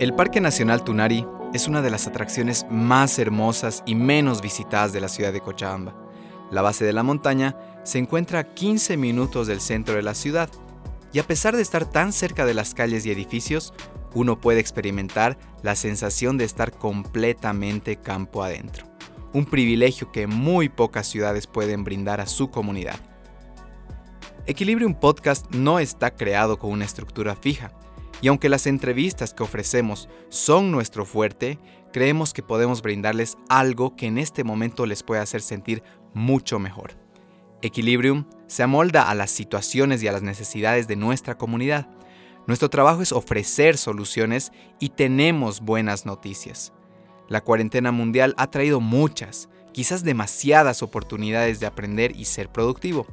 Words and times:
El 0.00 0.14
Parque 0.14 0.40
Nacional 0.40 0.82
Tunari 0.82 1.26
es 1.52 1.68
una 1.68 1.82
de 1.82 1.90
las 1.90 2.06
atracciones 2.06 2.64
más 2.70 3.18
hermosas 3.18 3.82
y 3.84 3.94
menos 3.94 4.40
visitadas 4.40 4.94
de 4.94 5.00
la 5.02 5.08
ciudad 5.08 5.30
de 5.30 5.42
Cochabamba. 5.42 5.94
La 6.50 6.62
base 6.62 6.86
de 6.86 6.94
la 6.94 7.02
montaña 7.02 7.54
se 7.84 7.98
encuentra 7.98 8.38
a 8.38 8.44
15 8.44 8.96
minutos 8.96 9.46
del 9.46 9.60
centro 9.60 9.96
de 9.96 10.02
la 10.02 10.14
ciudad 10.14 10.48
y 11.12 11.18
a 11.18 11.26
pesar 11.26 11.54
de 11.54 11.60
estar 11.60 11.84
tan 11.84 12.14
cerca 12.14 12.46
de 12.46 12.54
las 12.54 12.72
calles 12.72 13.04
y 13.04 13.10
edificios, 13.10 13.74
uno 14.14 14.40
puede 14.40 14.58
experimentar 14.58 15.36
la 15.62 15.76
sensación 15.76 16.38
de 16.38 16.46
estar 16.46 16.72
completamente 16.72 17.96
campo 17.96 18.42
adentro, 18.42 18.86
un 19.34 19.44
privilegio 19.44 20.10
que 20.12 20.26
muy 20.26 20.70
pocas 20.70 21.08
ciudades 21.08 21.46
pueden 21.46 21.84
brindar 21.84 22.22
a 22.22 22.26
su 22.26 22.50
comunidad. 22.50 22.98
Equilibrium 24.46 24.94
Podcast 24.94 25.54
no 25.54 25.78
está 25.78 26.12
creado 26.12 26.58
con 26.58 26.70
una 26.70 26.86
estructura 26.86 27.36
fija, 27.36 27.70
y 28.20 28.28
aunque 28.28 28.48
las 28.48 28.66
entrevistas 28.66 29.34
que 29.34 29.42
ofrecemos 29.42 30.08
son 30.28 30.70
nuestro 30.70 31.04
fuerte, 31.04 31.58
creemos 31.92 32.32
que 32.32 32.42
podemos 32.42 32.82
brindarles 32.82 33.38
algo 33.48 33.96
que 33.96 34.06
en 34.06 34.18
este 34.18 34.44
momento 34.44 34.86
les 34.86 35.02
puede 35.02 35.22
hacer 35.22 35.42
sentir 35.42 35.82
mucho 36.14 36.58
mejor. 36.58 36.92
Equilibrium 37.62 38.24
se 38.46 38.62
amolda 38.62 39.10
a 39.10 39.14
las 39.14 39.30
situaciones 39.30 40.02
y 40.02 40.08
a 40.08 40.12
las 40.12 40.22
necesidades 40.22 40.88
de 40.88 40.96
nuestra 40.96 41.36
comunidad. 41.36 41.88
Nuestro 42.46 42.70
trabajo 42.70 43.02
es 43.02 43.12
ofrecer 43.12 43.76
soluciones 43.76 44.52
y 44.78 44.90
tenemos 44.90 45.60
buenas 45.60 46.06
noticias. 46.06 46.72
La 47.28 47.42
cuarentena 47.42 47.92
mundial 47.92 48.34
ha 48.38 48.50
traído 48.50 48.80
muchas, 48.80 49.48
quizás 49.72 50.02
demasiadas 50.02 50.82
oportunidades 50.82 51.60
de 51.60 51.66
aprender 51.66 52.16
y 52.16 52.24
ser 52.24 52.48
productivo. 52.48 53.06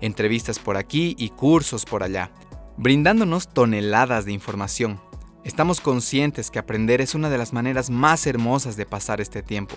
Entrevistas 0.00 0.58
por 0.58 0.76
aquí 0.76 1.14
y 1.18 1.30
cursos 1.30 1.84
por 1.84 2.02
allá, 2.02 2.30
brindándonos 2.76 3.48
toneladas 3.48 4.24
de 4.24 4.32
información. 4.32 5.00
Estamos 5.44 5.80
conscientes 5.80 6.50
que 6.50 6.58
aprender 6.58 7.00
es 7.00 7.14
una 7.14 7.30
de 7.30 7.38
las 7.38 7.52
maneras 7.52 7.90
más 7.90 8.26
hermosas 8.26 8.76
de 8.76 8.86
pasar 8.86 9.20
este 9.20 9.42
tiempo, 9.42 9.76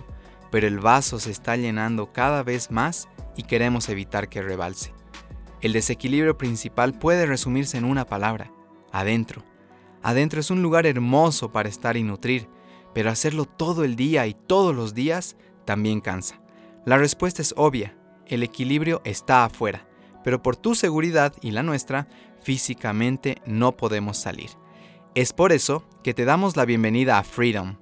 pero 0.50 0.67
el 0.67 0.80
vaso 0.80 1.20
se 1.20 1.31
está 1.31 1.56
llenando 1.58 2.12
cada 2.12 2.42
vez 2.42 2.72
más 2.72 3.08
y 3.36 3.44
queremos 3.44 3.89
evitar 3.89 4.30
que 4.30 4.42
rebalse. 4.42 4.94
El 5.62 5.73
desequilibrio 5.73 6.38
principal 6.38 6.98
puede 6.98 7.26
resumirse 7.26 7.78
en 7.78 7.86
una 7.86 8.06
palabra, 8.06 8.52
adentro. 8.92 9.44
Adentro 10.02 10.39
es 10.39 10.50
un 10.50 10.61
lugar 10.61 10.86
hermoso 10.86 11.52
para 11.52 11.70
estar 11.70 11.98
y 11.98 12.04
nutrir, 12.04 12.48
pero 12.94 13.11
hacerlo 13.11 13.45
todo 13.45 13.84
el 13.84 13.95
día 13.95 14.26
y 14.26 14.34
todos 14.34 14.76
los 14.76 14.94
días 14.94 15.36
también 15.66 16.02
cansa. 16.02 16.39
La 16.86 16.98
respuesta 16.98 17.42
es 17.42 17.54
obvia, 17.58 17.98
el 18.26 18.44
equilibrio 18.44 19.02
está 19.04 19.44
afuera, 19.44 19.88
pero 20.23 20.42
por 20.42 20.56
tu 20.56 20.76
seguridad 20.76 21.34
y 21.42 21.52
la 21.52 21.64
nuestra, 21.64 22.08
físicamente 22.48 23.42
no 23.45 23.76
podemos 23.76 24.16
salir. 24.16 24.52
Es 25.16 25.34
por 25.34 25.52
eso 25.52 25.84
que 26.02 26.14
te 26.14 26.23
damos 26.23 26.56
la 26.56 26.64
bienvenida 26.64 27.20
a 27.20 27.26
Freedom, 27.26 27.76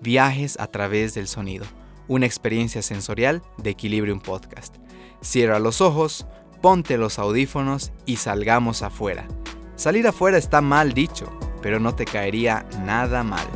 viajes 0.00 0.58
a 0.58 0.66
través 0.66 1.14
del 1.14 1.28
sonido, 1.28 1.66
una 2.08 2.26
experiencia 2.26 2.82
sensorial 2.82 3.44
de 3.58 3.70
Equilibrium 3.70 4.18
Podcast. 4.18 4.74
Cierra 5.20 5.60
los 5.60 5.80
ojos, 5.80 6.26
ponte 6.60 6.98
los 6.98 7.20
audífonos 7.20 7.92
y 8.06 8.16
salgamos 8.16 8.82
afuera. 8.82 9.28
Salir 9.76 10.08
afuera 10.08 10.36
está 10.36 10.62
mal 10.62 10.94
dicho, 10.94 11.30
pero 11.62 11.78
no 11.78 11.94
te 11.94 12.04
caería 12.04 12.66
nada 12.84 13.22
mal. 13.22 13.46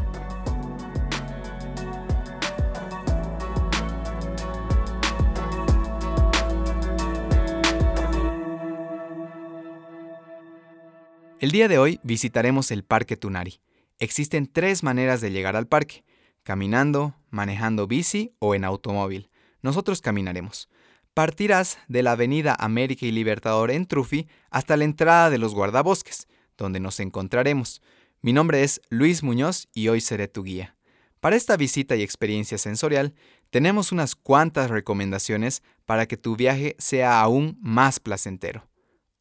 El 11.42 11.50
día 11.50 11.66
de 11.66 11.76
hoy 11.76 11.98
visitaremos 12.04 12.70
el 12.70 12.84
Parque 12.84 13.16
Tunari. 13.16 13.58
Existen 13.98 14.46
tres 14.46 14.84
maneras 14.84 15.20
de 15.20 15.32
llegar 15.32 15.56
al 15.56 15.66
parque, 15.66 16.04
caminando, 16.44 17.16
manejando 17.30 17.88
bici 17.88 18.32
o 18.38 18.54
en 18.54 18.62
automóvil. 18.62 19.28
Nosotros 19.60 20.00
caminaremos. 20.00 20.68
Partirás 21.14 21.78
de 21.88 22.04
la 22.04 22.12
avenida 22.12 22.54
América 22.60 23.06
y 23.06 23.10
Libertador 23.10 23.72
en 23.72 23.86
Trufi 23.86 24.28
hasta 24.50 24.76
la 24.76 24.84
entrada 24.84 25.30
de 25.30 25.38
los 25.38 25.52
guardabosques, 25.52 26.28
donde 26.56 26.78
nos 26.78 27.00
encontraremos. 27.00 27.82
Mi 28.20 28.32
nombre 28.32 28.62
es 28.62 28.80
Luis 28.88 29.24
Muñoz 29.24 29.66
y 29.74 29.88
hoy 29.88 30.00
seré 30.00 30.28
tu 30.28 30.44
guía. 30.44 30.76
Para 31.18 31.34
esta 31.34 31.56
visita 31.56 31.96
y 31.96 32.02
experiencia 32.02 32.56
sensorial, 32.56 33.14
tenemos 33.50 33.90
unas 33.90 34.14
cuantas 34.14 34.70
recomendaciones 34.70 35.64
para 35.86 36.06
que 36.06 36.16
tu 36.16 36.36
viaje 36.36 36.76
sea 36.78 37.20
aún 37.20 37.58
más 37.60 37.98
placentero. 37.98 38.68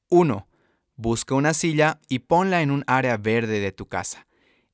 1 0.10 0.51
Busca 0.96 1.36
una 1.36 1.54
silla 1.54 2.00
y 2.08 2.20
ponla 2.20 2.62
en 2.62 2.72
un 2.72 2.84
área 2.88 3.18
verde 3.18 3.60
de 3.60 3.72
tu 3.72 3.88
casa. 3.88 4.28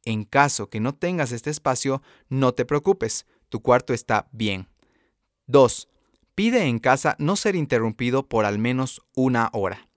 En 0.05 0.23
caso 0.23 0.69
que 0.69 0.79
no 0.79 0.93
tengas 0.93 1.31
este 1.31 1.49
espacio, 1.49 2.01
no 2.29 2.53
te 2.53 2.65
preocupes, 2.65 3.25
tu 3.49 3.61
cuarto 3.61 3.93
está 3.93 4.27
bien. 4.31 4.67
2. 5.47 5.89
Pide 6.35 6.63
en 6.65 6.79
casa 6.79 7.15
no 7.19 7.35
ser 7.35 7.55
interrumpido 7.55 8.27
por 8.27 8.45
al 8.45 8.59
menos 8.59 9.01
una 9.15 9.49
hora. 9.53 9.87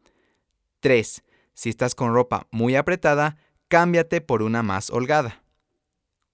3. 0.81 1.23
Si 1.55 1.69
estás 1.69 1.95
con 1.95 2.15
ropa 2.15 2.47
muy 2.51 2.77
apretada, 2.77 3.37
cámbiate 3.69 4.21
por 4.21 4.43
una 4.43 4.63
más 4.63 4.91
holgada. 4.91 5.43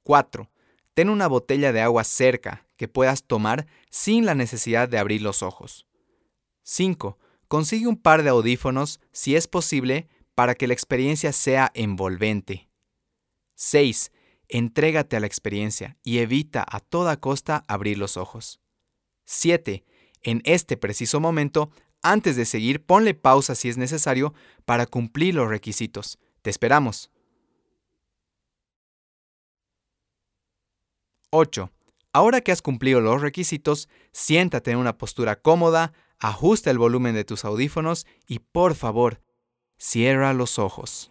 4. 0.04 0.50
Ten 0.94 1.10
una 1.10 1.26
botella 1.26 1.72
de 1.72 1.80
agua 1.80 2.04
cerca 2.04 2.66
que 2.76 2.88
puedas 2.88 3.24
tomar 3.24 3.66
sin 3.90 4.24
la 4.24 4.34
necesidad 4.34 4.88
de 4.88 4.98
abrir 4.98 5.20
los 5.22 5.42
ojos. 5.42 5.86
5. 6.62 7.18
Consigue 7.48 7.86
un 7.86 7.96
par 7.96 8.22
de 8.22 8.30
audífonos, 8.30 9.00
si 9.12 9.36
es 9.36 9.46
posible, 9.46 10.08
para 10.34 10.54
que 10.54 10.66
la 10.66 10.74
experiencia 10.74 11.32
sea 11.32 11.70
envolvente. 11.74 12.68
6. 13.54 14.12
Entrégate 14.48 15.16
a 15.16 15.20
la 15.20 15.26
experiencia 15.26 15.96
y 16.02 16.18
evita 16.18 16.64
a 16.68 16.80
toda 16.80 17.18
costa 17.18 17.64
abrir 17.68 17.98
los 17.98 18.16
ojos. 18.16 18.60
7. 19.24 19.84
En 20.22 20.42
este 20.44 20.76
preciso 20.76 21.20
momento, 21.20 21.70
antes 22.02 22.36
de 22.36 22.44
seguir, 22.44 22.84
ponle 22.84 23.14
pausa 23.14 23.54
si 23.54 23.68
es 23.68 23.76
necesario 23.76 24.34
para 24.64 24.86
cumplir 24.86 25.34
los 25.34 25.48
requisitos. 25.48 26.18
Te 26.42 26.50
esperamos. 26.50 27.10
8. 31.30 31.70
Ahora 32.12 32.40
que 32.40 32.52
has 32.52 32.62
cumplido 32.62 33.00
los 33.00 33.20
requisitos, 33.20 33.88
siéntate 34.12 34.70
en 34.70 34.78
una 34.78 34.96
postura 34.96 35.36
cómoda, 35.36 35.92
ajusta 36.18 36.70
el 36.70 36.78
volumen 36.78 37.14
de 37.14 37.24
tus 37.24 37.44
audífonos 37.44 38.06
y 38.26 38.40
por 38.40 38.74
favor, 38.74 39.22
cierra 39.78 40.32
los 40.32 40.58
ojos. 40.58 41.10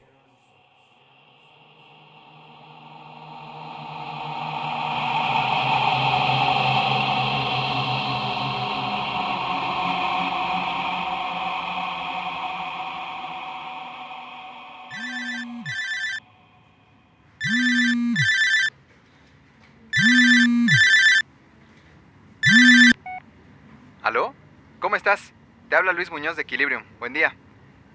Estás? 25.12 25.34
Te 25.70 25.76
habla 25.76 25.94
Luis 25.94 26.10
Muñoz 26.10 26.36
de 26.36 26.42
Equilibrium. 26.42 26.82
Buen 26.98 27.14
día. 27.14 27.36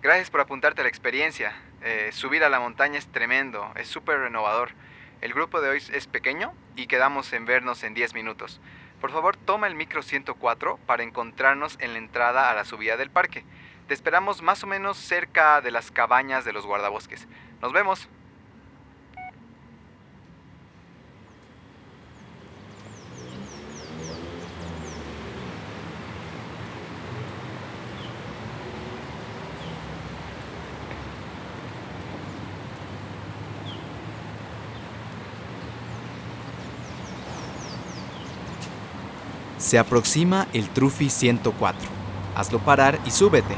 Gracias 0.00 0.30
por 0.30 0.40
apuntarte 0.40 0.80
a 0.80 0.84
la 0.84 0.90
experiencia. 0.90 1.52
Eh, 1.82 2.10
subir 2.12 2.44
a 2.44 2.48
la 2.48 2.60
montaña 2.60 3.00
es 3.00 3.10
tremendo, 3.10 3.68
es 3.74 3.88
súper 3.88 4.20
renovador. 4.20 4.70
El 5.20 5.34
grupo 5.34 5.60
de 5.60 5.70
hoy 5.70 5.82
es 5.92 6.06
pequeño 6.06 6.52
y 6.76 6.86
quedamos 6.86 7.32
en 7.32 7.46
vernos 7.46 7.82
en 7.82 7.94
10 7.94 8.14
minutos. 8.14 8.60
Por 9.00 9.10
favor, 9.10 9.36
toma 9.36 9.66
el 9.66 9.74
micro 9.74 10.02
104 10.02 10.78
para 10.86 11.02
encontrarnos 11.02 11.76
en 11.80 11.94
la 11.94 11.98
entrada 11.98 12.48
a 12.48 12.54
la 12.54 12.64
subida 12.64 12.96
del 12.96 13.10
parque. 13.10 13.44
Te 13.88 13.94
esperamos 13.94 14.40
más 14.40 14.62
o 14.62 14.68
menos 14.68 14.96
cerca 14.96 15.60
de 15.62 15.72
las 15.72 15.90
cabañas 15.90 16.44
de 16.44 16.52
los 16.52 16.64
guardabosques. 16.64 17.26
Nos 17.60 17.72
vemos. 17.72 18.08
Se 39.70 39.78
aproxima 39.78 40.48
el 40.52 40.68
Trufi 40.68 41.08
104. 41.08 41.88
Hazlo 42.34 42.58
parar 42.58 42.98
y 43.06 43.12
súbete. 43.12 43.54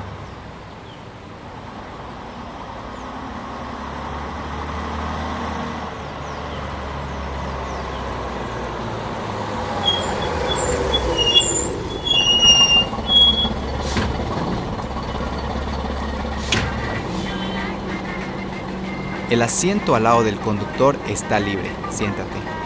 El 19.31 19.41
asiento 19.41 19.94
al 19.94 20.03
lado 20.03 20.23
del 20.23 20.38
conductor 20.38 20.94
está 21.08 21.41
libre. 21.41 21.70
Siéntate. 21.91 22.62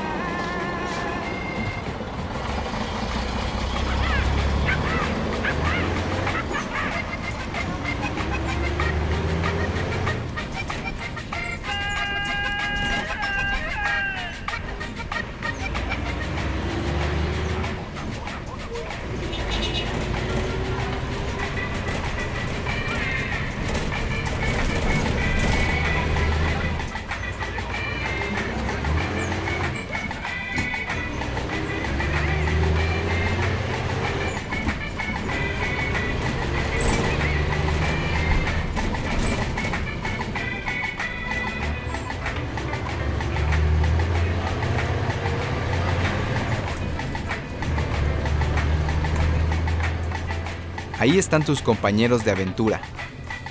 Ahí 51.07 51.21
están 51.21 51.45
tus 51.45 51.63
compañeros 51.63 52.25
de 52.25 52.33
aventura. 52.33 52.81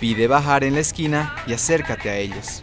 Pide 0.02 0.28
bajar 0.28 0.66
en 0.66 0.74
la 0.74 0.82
esquina 0.82 1.34
y 1.48 1.54
acércate 1.54 2.10
a 2.10 2.18
ellos. 2.18 2.62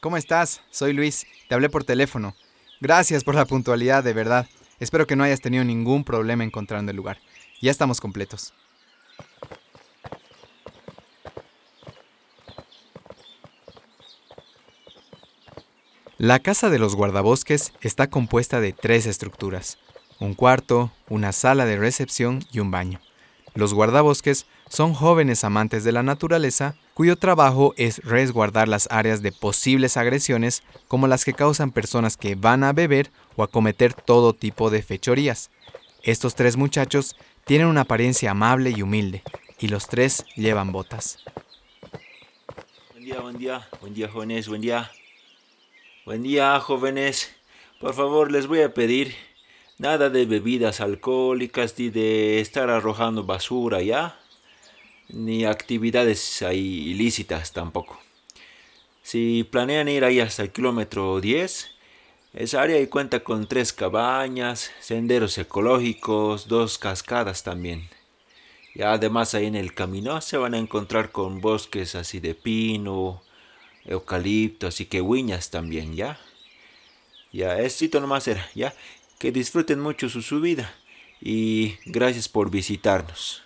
¿Cómo 0.00 0.16
estás? 0.16 0.62
Soy 0.70 0.92
Luis, 0.92 1.26
te 1.48 1.54
hablé 1.54 1.68
por 1.68 1.84
teléfono. 1.84 2.34
Gracias 2.80 3.24
por 3.24 3.34
la 3.34 3.44
puntualidad, 3.44 4.04
de 4.04 4.12
verdad. 4.12 4.46
Espero 4.80 5.06
que 5.06 5.16
no 5.16 5.24
hayas 5.24 5.40
tenido 5.40 5.64
ningún 5.64 6.04
problema 6.04 6.44
encontrando 6.44 6.90
el 6.90 6.96
lugar. 6.96 7.18
Ya 7.60 7.70
estamos 7.70 8.00
completos. 8.00 8.52
La 16.18 16.38
casa 16.38 16.70
de 16.70 16.78
los 16.78 16.94
guardabosques 16.94 17.72
está 17.82 18.08
compuesta 18.08 18.60
de 18.60 18.72
tres 18.72 19.04
estructuras, 19.04 19.78
un 20.18 20.34
cuarto, 20.34 20.90
una 21.08 21.32
sala 21.32 21.66
de 21.66 21.76
recepción 21.76 22.42
y 22.50 22.60
un 22.60 22.70
baño. 22.70 23.00
Los 23.54 23.74
guardabosques 23.74 24.46
son 24.68 24.94
jóvenes 24.94 25.44
amantes 25.44 25.84
de 25.84 25.92
la 25.92 26.02
naturaleza 26.02 26.74
cuyo 26.96 27.16
trabajo 27.16 27.74
es 27.76 28.02
resguardar 28.04 28.68
las 28.68 28.88
áreas 28.90 29.20
de 29.20 29.30
posibles 29.30 29.98
agresiones 29.98 30.62
como 30.88 31.06
las 31.08 31.26
que 31.26 31.34
causan 31.34 31.70
personas 31.70 32.16
que 32.16 32.36
van 32.36 32.64
a 32.64 32.72
beber 32.72 33.10
o 33.36 33.42
a 33.42 33.48
cometer 33.48 33.92
todo 33.92 34.32
tipo 34.32 34.70
de 34.70 34.82
fechorías. 34.82 35.50
Estos 36.02 36.34
tres 36.34 36.56
muchachos 36.56 37.14
tienen 37.44 37.66
una 37.66 37.82
apariencia 37.82 38.30
amable 38.30 38.72
y 38.74 38.80
humilde, 38.80 39.22
y 39.58 39.68
los 39.68 39.88
tres 39.88 40.24
llevan 40.36 40.72
botas. 40.72 41.18
Buen 42.92 43.04
día, 43.04 43.20
buen 43.20 43.36
día, 43.36 43.68
buen 43.82 43.92
día 43.92 44.08
jóvenes, 44.08 44.48
buen 44.48 44.62
día. 44.62 44.90
Buen 46.06 46.22
día 46.22 46.58
jóvenes. 46.60 47.30
Por 47.78 47.92
favor, 47.92 48.32
les 48.32 48.46
voy 48.46 48.62
a 48.62 48.72
pedir 48.72 49.14
nada 49.76 50.08
de 50.08 50.24
bebidas 50.24 50.80
alcohólicas 50.80 51.74
ni 51.76 51.90
de 51.90 52.40
estar 52.40 52.70
arrojando 52.70 53.22
basura, 53.22 53.82
¿ya? 53.82 54.18
Ni 55.08 55.44
actividades 55.44 56.42
ahí 56.42 56.90
ilícitas 56.90 57.52
tampoco. 57.52 58.00
Si 59.02 59.44
planean 59.44 59.88
ir 59.88 60.04
ahí 60.04 60.20
hasta 60.20 60.42
el 60.42 60.50
kilómetro 60.50 61.20
10, 61.20 61.70
esa 62.34 62.62
área 62.62 62.76
ahí 62.76 62.86
cuenta 62.88 63.20
con 63.20 63.46
tres 63.46 63.72
cabañas, 63.72 64.70
senderos 64.80 65.38
ecológicos, 65.38 66.48
dos 66.48 66.76
cascadas 66.76 67.42
también. 67.42 67.88
Y 68.74 68.82
además 68.82 69.34
ahí 69.34 69.46
en 69.46 69.54
el 69.54 69.72
camino 69.74 70.20
se 70.20 70.36
van 70.36 70.54
a 70.54 70.58
encontrar 70.58 71.12
con 71.12 71.40
bosques 71.40 71.94
así 71.94 72.20
de 72.20 72.34
pino, 72.34 73.22
eucalipto, 73.84 74.66
así 74.66 74.84
que 74.84 75.00
huiñas 75.00 75.50
también, 75.50 75.94
¿ya? 75.94 76.18
Ya, 77.32 77.58
éxito 77.60 78.00
nomás 78.00 78.28
era, 78.28 78.46
¿ya? 78.54 78.74
Que 79.18 79.32
disfruten 79.32 79.80
mucho 79.80 80.08
su 80.08 80.20
subida 80.20 80.74
y 81.20 81.76
gracias 81.86 82.28
por 82.28 82.50
visitarnos. 82.50 83.42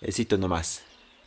Éxito 0.00 0.36
nomás. 0.36 0.82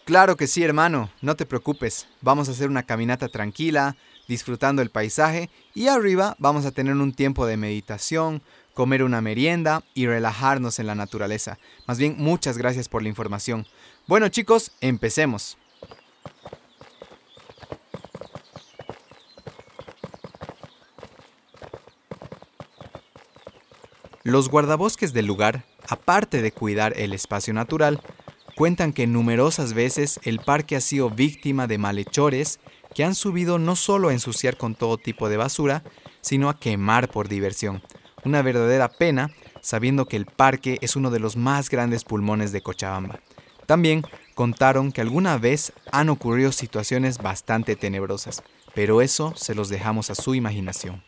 Claro 0.05 0.37
que 0.37 0.45
sí, 0.45 0.61
hermano, 0.61 1.09
no 1.23 1.35
te 1.35 1.47
preocupes. 1.47 2.07
Vamos 2.21 2.47
a 2.47 2.51
hacer 2.51 2.69
una 2.69 2.83
caminata 2.83 3.27
tranquila, 3.27 3.95
disfrutando 4.27 4.83
el 4.83 4.91
paisaje 4.91 5.49
y 5.73 5.87
arriba 5.87 6.35
vamos 6.37 6.67
a 6.67 6.71
tener 6.71 6.93
un 6.93 7.11
tiempo 7.11 7.47
de 7.47 7.57
meditación, 7.57 8.43
comer 8.75 9.01
una 9.01 9.21
merienda 9.21 9.83
y 9.95 10.05
relajarnos 10.05 10.77
en 10.77 10.85
la 10.85 10.93
naturaleza. 10.93 11.57
Más 11.87 11.97
bien, 11.97 12.17
muchas 12.19 12.59
gracias 12.59 12.87
por 12.87 13.01
la 13.01 13.09
información. 13.09 13.65
Bueno 14.05 14.29
chicos, 14.29 14.73
empecemos. 14.79 15.57
Los 24.21 24.49
guardabosques 24.49 25.13
del 25.13 25.25
lugar, 25.25 25.65
aparte 25.89 26.43
de 26.43 26.51
cuidar 26.51 26.93
el 26.95 27.11
espacio 27.13 27.55
natural, 27.55 27.99
cuentan 28.55 28.93
que 28.93 29.05
numerosas 29.05 29.73
veces 29.73 30.19
el 30.23 30.39
parque 30.39 30.75
ha 30.75 30.81
sido 30.81 31.09
víctima 31.09 31.67
de 31.67 31.77
malhechores 31.77 32.59
que 32.93 33.03
han 33.03 33.13
subido 33.13 33.59
no 33.59 33.75
solo 33.75 34.09
a 34.09 34.13
ensuciar 34.13 34.57
con 34.57 34.75
todo 34.75 34.97
tipo 34.97 35.27
de 35.27 35.37
basura, 35.37 35.83
sino 36.21 36.49
a 36.49 36.57
quemar 36.57 37.09
por 37.09 37.27
diversión. 37.27 37.83
Una 38.23 38.41
verdadera 38.41 38.89
pena 38.89 39.31
sabiendo 39.61 40.05
que 40.05 40.15
el 40.15 40.25
parque 40.25 40.77
es 40.81 40.95
uno 40.95 41.11
de 41.11 41.19
los 41.19 41.35
más 41.35 41.69
grandes 41.69 42.03
pulmones 42.03 42.51
de 42.51 42.61
Cochabamba. 42.61 43.19
También 43.65 44.03
contaron 44.35 44.91
que 44.91 45.01
alguna 45.01 45.37
vez 45.37 45.73
han 45.91 46.09
ocurrido 46.09 46.51
situaciones 46.51 47.17
bastante 47.17 47.75
tenebrosas, 47.75 48.43
pero 48.73 49.01
eso 49.01 49.33
se 49.35 49.55
los 49.55 49.69
dejamos 49.69 50.09
a 50.09 50.15
su 50.15 50.35
imaginación. 50.35 51.03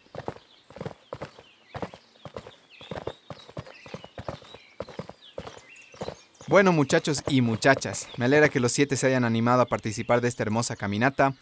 Bueno 6.57 6.73
muchachos 6.73 7.21
y 7.27 7.41
muchachas, 7.41 8.07
me 8.17 8.25
alegra 8.25 8.49
que 8.49 8.59
los 8.59 8.71
siete 8.71 8.97
se 8.97 9.05
hayan 9.05 9.25
animado 9.25 9.61
a 9.61 9.67
participar 9.67 10.21
de 10.21 10.27
esta 10.27 10.41
hermosa 10.41 10.75
caminata. 10.75 11.35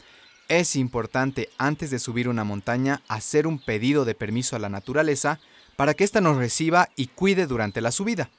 Es 0.50 0.75
importante 0.75 1.48
antes 1.57 1.89
de 1.89 2.00
subir 2.00 2.27
una 2.27 2.43
montaña 2.43 3.01
hacer 3.07 3.48
un 3.48 3.57
pedido 3.57 4.03
de 4.03 4.13
permiso 4.13 4.57
a 4.57 4.60
la 4.60 4.67
naturaleza 4.67 5.39
para 5.77 5.93
que 5.93 6.03
ésta 6.03 6.19
nos 6.19 6.36
reciba 6.36 6.89
y 6.98 7.07
cuide 7.07 7.48
durante 7.48 7.79
la 7.79 7.93
subida. 7.93 8.29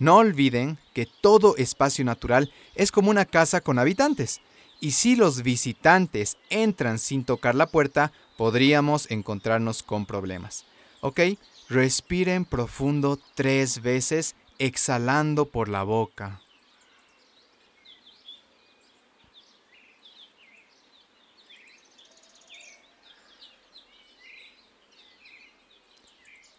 No 0.00 0.16
olviden 0.16 0.78
que 0.94 1.06
todo 1.06 1.56
espacio 1.58 2.04
natural 2.04 2.52
es 2.74 2.90
como 2.90 3.10
una 3.10 3.24
casa 3.24 3.60
con 3.60 3.78
habitantes. 3.78 4.40
Y 4.80 4.90
si 4.90 5.14
los 5.14 5.44
visitantes 5.44 6.38
entran 6.50 6.98
sin 6.98 7.24
tocar 7.24 7.54
la 7.54 7.68
puerta, 7.68 8.10
podríamos 8.36 9.08
encontrarnos 9.12 9.84
con 9.84 10.06
problemas. 10.06 10.64
¿Ok? 11.02 11.20
Respiren 11.68 12.44
profundo 12.44 13.16
tres 13.36 13.80
veces 13.80 14.34
exhalando 14.58 15.46
por 15.46 15.68
la 15.68 15.82
boca. 15.82 16.40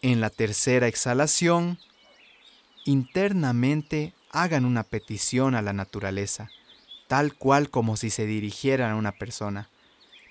En 0.02 0.22
la 0.22 0.30
tercera 0.30 0.88
exhalación, 0.88 1.80
internamente 2.86 4.14
hagan 4.30 4.64
una 4.64 4.84
petición 4.84 5.56
a 5.56 5.62
la 5.62 5.74
naturaleza, 5.74 6.50
tal 7.08 7.34
cual 7.34 7.70
como 7.70 7.98
si 7.98 8.10
se 8.10 8.26
dirigieran 8.26 8.92
a 8.92 8.96
una 8.96 9.12
persona. 9.12 9.70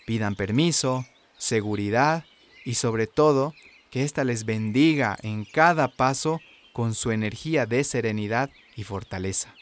Pidan 0.06 0.37
permiso, 0.37 1.04
seguridad 1.37 2.25
y 2.64 2.75
sobre 2.75 3.06
todo 3.06 3.54
que 3.90 4.04
ésta 4.04 4.25
les 4.25 4.44
bendiga 4.44 5.16
en 5.23 5.44
cada 5.44 5.88
paso 5.88 6.40
con 6.76 6.92
su 6.92 7.11
energía 7.11 7.64
de 7.64 7.83
serenidad 7.85 8.50
y 8.75 8.85
fortaleza. 8.85 9.54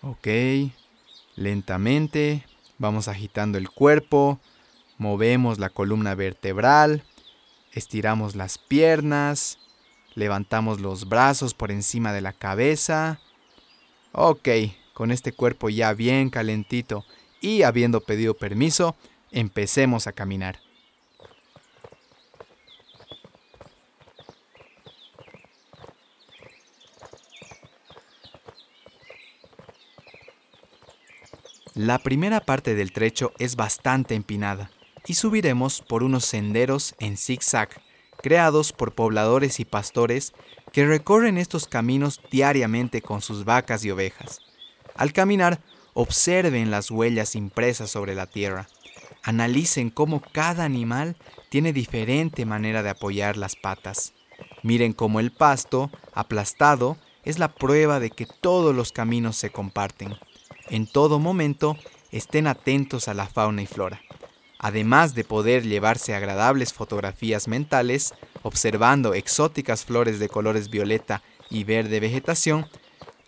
Ok, 0.00 0.26
lentamente 1.36 2.44
vamos 2.78 3.06
agitando 3.06 3.58
el 3.58 3.70
cuerpo, 3.70 4.40
movemos 4.98 5.60
la 5.60 5.68
columna 5.68 6.16
vertebral, 6.16 7.04
estiramos 7.70 8.34
las 8.34 8.58
piernas, 8.58 9.60
levantamos 10.16 10.80
los 10.80 11.08
brazos 11.08 11.54
por 11.54 11.70
encima 11.70 12.12
de 12.12 12.22
la 12.22 12.32
cabeza 12.32 13.20
Ok, 14.14 14.48
con 14.92 15.10
este 15.10 15.32
cuerpo 15.32 15.70
ya 15.70 15.94
bien 15.94 16.28
calentito 16.28 17.06
y 17.40 17.62
habiendo 17.62 18.02
pedido 18.02 18.34
permiso, 18.34 18.94
empecemos 19.30 20.06
a 20.06 20.12
caminar. 20.12 20.60
La 31.74 31.98
primera 31.98 32.40
parte 32.40 32.74
del 32.74 32.92
trecho 32.92 33.32
es 33.38 33.56
bastante 33.56 34.14
empinada 34.14 34.70
y 35.06 35.14
subiremos 35.14 35.80
por 35.80 36.02
unos 36.02 36.26
senderos 36.26 36.94
en 36.98 37.16
zigzag 37.16 37.70
creados 38.22 38.72
por 38.72 38.94
pobladores 38.94 39.60
y 39.60 39.64
pastores 39.64 40.32
que 40.72 40.86
recorren 40.86 41.38
estos 41.38 41.66
caminos 41.66 42.20
diariamente 42.30 43.02
con 43.02 43.20
sus 43.20 43.44
vacas 43.44 43.84
y 43.84 43.90
ovejas. 43.90 44.40
Al 44.94 45.12
caminar, 45.12 45.60
observen 45.94 46.70
las 46.70 46.90
huellas 46.90 47.34
impresas 47.34 47.90
sobre 47.90 48.14
la 48.14 48.26
tierra. 48.26 48.68
Analicen 49.22 49.90
cómo 49.90 50.22
cada 50.32 50.64
animal 50.64 51.16
tiene 51.48 51.72
diferente 51.72 52.46
manera 52.46 52.82
de 52.82 52.90
apoyar 52.90 53.36
las 53.36 53.56
patas. 53.56 54.14
Miren 54.62 54.92
cómo 54.92 55.20
el 55.20 55.32
pasto, 55.32 55.90
aplastado, 56.14 56.96
es 57.24 57.38
la 57.38 57.54
prueba 57.54 58.00
de 58.00 58.10
que 58.10 58.26
todos 58.26 58.74
los 58.74 58.92
caminos 58.92 59.36
se 59.36 59.50
comparten. 59.50 60.16
En 60.70 60.86
todo 60.86 61.18
momento, 61.18 61.76
estén 62.10 62.46
atentos 62.46 63.08
a 63.08 63.14
la 63.14 63.26
fauna 63.26 63.62
y 63.62 63.66
flora. 63.66 64.00
Además 64.62 65.16
de 65.16 65.24
poder 65.24 65.64
llevarse 65.64 66.14
agradables 66.14 66.72
fotografías 66.72 67.48
mentales, 67.48 68.14
observando 68.42 69.12
exóticas 69.12 69.84
flores 69.84 70.20
de 70.20 70.28
colores 70.28 70.70
violeta 70.70 71.20
y 71.50 71.64
verde 71.64 71.98
vegetación, 71.98 72.68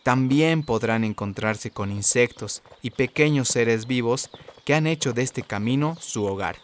también 0.05 0.63
podrán 0.63 1.03
encontrarse 1.03 1.73
con 1.73 1.91
insectos 1.91 2.63
y 2.83 2.91
pequeños 2.91 3.49
seres 3.49 3.89
vivos 3.89 4.31
que 4.65 4.75
han 4.75 4.87
hecho 4.87 5.13
de 5.13 5.23
este 5.23 5.43
camino 5.43 5.97
su 6.01 6.25
hogar. 6.25 6.57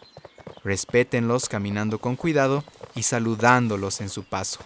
Respétenlos 0.63 1.49
caminando 1.49 1.99
con 1.99 2.15
cuidado 2.15 2.63
y 2.95 3.03
saludándolos 3.03 3.99
en 3.99 4.07
su 4.07 4.23
paso. 4.23 4.59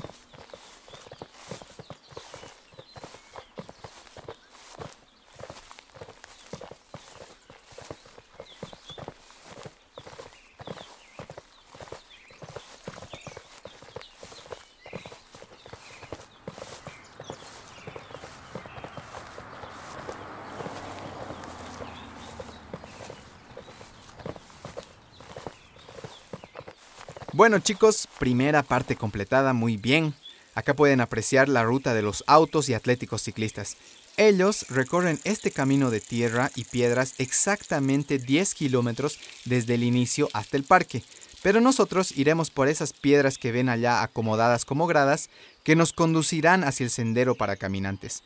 Bueno 27.45 27.59
chicos, 27.59 28.07
primera 28.17 28.63
parte 28.63 28.95
completada 28.95 29.53
muy 29.53 29.77
bien. 29.77 30.15
Acá 30.55 30.73
pueden 30.73 30.99
apreciar 30.99 31.47
la 31.47 31.63
ruta 31.63 31.93
de 31.93 32.01
los 32.01 32.23
autos 32.25 32.69
y 32.69 32.73
atléticos 32.73 33.21
ciclistas. 33.21 33.77
Ellos 34.17 34.65
recorren 34.69 35.19
este 35.25 35.51
camino 35.51 35.91
de 35.91 36.01
tierra 36.01 36.49
y 36.55 36.63
piedras 36.63 37.13
exactamente 37.19 38.17
10 38.17 38.55
kilómetros 38.55 39.19
desde 39.45 39.75
el 39.75 39.83
inicio 39.83 40.27
hasta 40.33 40.57
el 40.57 40.63
parque. 40.63 41.03
Pero 41.43 41.61
nosotros 41.61 42.17
iremos 42.17 42.49
por 42.49 42.67
esas 42.67 42.93
piedras 42.93 43.37
que 43.37 43.51
ven 43.51 43.69
allá 43.69 44.01
acomodadas 44.01 44.65
como 44.65 44.87
gradas 44.87 45.29
que 45.63 45.75
nos 45.75 45.93
conducirán 45.93 46.63
hacia 46.63 46.85
el 46.85 46.89
sendero 46.89 47.35
para 47.35 47.57
caminantes. 47.57 48.23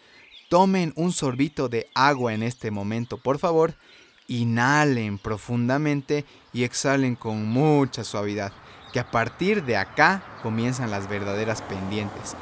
Tomen 0.48 0.94
un 0.96 1.12
sorbito 1.12 1.68
de 1.68 1.90
agua 1.94 2.34
en 2.34 2.42
este 2.42 2.72
momento, 2.72 3.18
por 3.18 3.38
favor. 3.38 3.76
Inhalen 4.30 5.18
profundamente 5.18 6.24
y 6.54 6.64
exhalen 6.64 7.18
con 7.18 7.46
mucha 7.46 8.06
suavidad 8.06 8.54
que 8.92 9.00
a 9.00 9.10
partir 9.10 9.64
de 9.64 9.78
acá 9.78 10.24
comienzan 10.42 10.92
las 10.92 11.08
verdaderas 11.08 11.62
pendientes. 11.62 12.36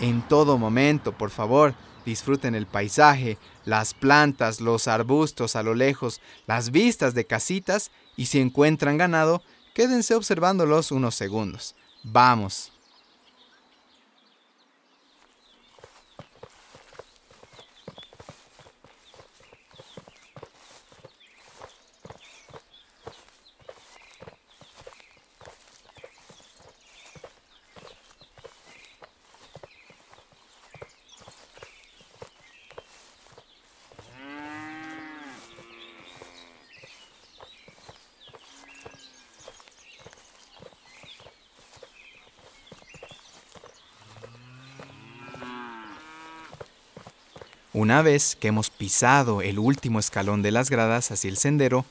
En 0.00 0.22
todo 0.22 0.58
momento, 0.58 1.12
por 1.12 1.30
favor, 1.30 1.74
disfruten 2.04 2.54
el 2.54 2.66
paisaje, 2.66 3.38
las 3.64 3.94
plantas, 3.94 4.60
los 4.60 4.88
arbustos 4.88 5.56
a 5.56 5.62
lo 5.62 5.74
lejos, 5.74 6.20
las 6.46 6.70
vistas 6.70 7.14
de 7.14 7.26
casitas 7.26 7.90
y 8.16 8.26
si 8.26 8.40
encuentran 8.40 8.98
ganado, 8.98 9.42
quédense 9.74 10.14
observándolos 10.14 10.92
unos 10.92 11.14
segundos. 11.14 11.74
Vamos, 12.02 12.73
Una 47.84 48.00
vez 48.00 48.34
que 48.34 48.48
hemos 48.48 48.70
pisado 48.70 49.42
el 49.42 49.58
último 49.58 49.98
escalón 49.98 50.40
de 50.40 50.50
las 50.50 50.70
gradas 50.70 51.10
hacia 51.10 51.28
el 51.28 51.36
sendero, 51.36 51.84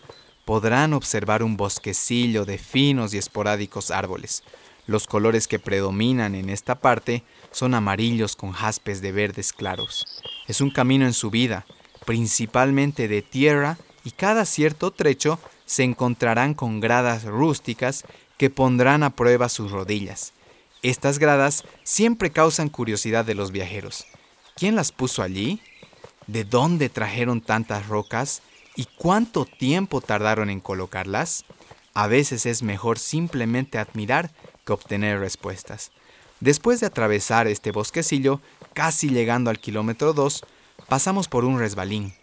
podrán 0.44 0.92
observar 0.92 1.44
un 1.44 1.56
bosquecillo 1.56 2.46
de 2.46 2.58
finos 2.58 3.14
y 3.14 3.20
esporádicos 3.20 3.92
árboles. 3.92 4.42
Los 4.88 5.06
colores 5.06 5.48
que 5.48 5.60
predominan 5.60 6.34
en 6.34 6.50
esta 6.50 6.74
parte 6.74 7.22
son 7.52 7.76
amarillos 7.76 8.36
con 8.36 8.54
jaspes 8.54 9.02
de 9.04 9.12
verdes 9.12 9.54
claros. 9.54 10.24
Es 10.48 10.62
un 10.62 10.72
camino 10.72 11.06
en 11.06 11.14
subida, 11.14 11.64
principalmente 12.08 13.08
de 13.08 13.22
tierra, 13.22 13.78
y 14.04 14.10
cada 14.10 14.46
cierto 14.46 14.90
trecho 14.90 15.38
se 15.68 15.84
encontrarán 15.84 16.56
con 16.56 16.80
gradas 16.80 17.24
rústicas 17.24 18.04
que 18.40 18.50
pondrán 18.50 19.04
a 19.04 19.12
prueba 19.12 19.48
sus 19.48 19.70
rodillas. 19.70 20.34
Estas 20.82 21.20
gradas 21.20 21.64
siempre 21.84 22.32
causan 22.32 22.70
curiosidad 22.70 23.26
de 23.26 23.36
los 23.36 23.52
viajeros. 23.52 24.08
¿Quién 24.56 24.76
las 24.76 24.92
puso 24.92 25.22
allí? 25.22 25.62
¿De 26.27 26.46
dónde 26.46 26.89
trajeron 26.89 27.42
tantas 27.42 27.88
rocas? 27.88 28.42
¿Y 28.75 28.86
cuánto 28.98 29.46
tiempo 29.46 30.00
tardaron 30.00 30.50
en 30.50 30.62
colocarlas? 30.62 31.44
A 31.94 32.08
veces 32.08 32.46
es 32.46 32.63
mejor 32.63 32.98
simplemente 32.98 33.77
admirar 33.77 34.32
que 34.65 34.74
obtener 34.74 35.20
respuestas. 35.20 35.92
Después 36.39 36.80
de 36.80 36.88
atravesar 36.88 37.48
este 37.48 37.72
bosquecillo, 37.72 38.39
casi 38.74 39.10
llegando 39.10 39.50
al 39.50 39.60
kilómetro 39.60 40.13
2, 40.13 40.46
pasamos 40.88 41.27
por 41.27 41.46
un 41.46 41.60
resbalín, 41.60 42.13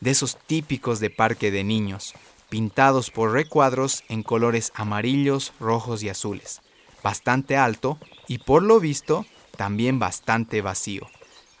de 0.00 0.10
esos 0.10 0.38
típicos 0.38 0.98
de 0.98 1.10
parque 1.10 1.50
de 1.50 1.62
niños, 1.62 2.14
pintados 2.48 3.10
por 3.10 3.32
recuadros 3.32 4.04
en 4.08 4.22
colores 4.22 4.72
amarillos, 4.74 5.52
rojos 5.60 6.02
y 6.02 6.08
azules, 6.08 6.62
bastante 7.02 7.56
alto 7.56 7.98
y 8.26 8.38
por 8.38 8.62
lo 8.62 8.80
visto 8.80 9.26
también 9.56 9.98
bastante 9.98 10.62
vacío. 10.62 11.06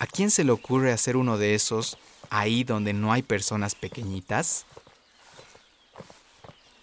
¿A 0.00 0.06
quién 0.06 0.30
se 0.30 0.44
le 0.44 0.50
ocurre 0.50 0.92
hacer 0.92 1.14
uno 1.14 1.36
de 1.36 1.54
esos 1.54 1.98
ahí 2.30 2.64
donde 2.64 2.94
no 2.94 3.12
hay 3.12 3.22
personas 3.22 3.74
pequeñitas? 3.74 4.64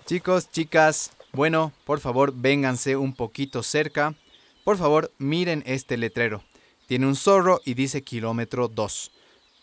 Chicos, 0.05 0.51
chicas, 0.51 1.13
bueno, 1.33 1.73
por 1.83 1.99
favor, 1.99 2.31
vénganse 2.31 2.95
un 2.95 3.15
poquito 3.15 3.63
cerca. 3.63 4.13
Por 4.63 4.77
favor, 4.77 5.11
miren 5.17 5.63
este 5.65 5.97
letrero. 5.97 6.43
Tiene 6.85 7.07
un 7.07 7.15
zorro 7.15 7.59
y 7.65 7.73
dice 7.73 8.03
kilómetro 8.03 8.67
2. 8.67 9.11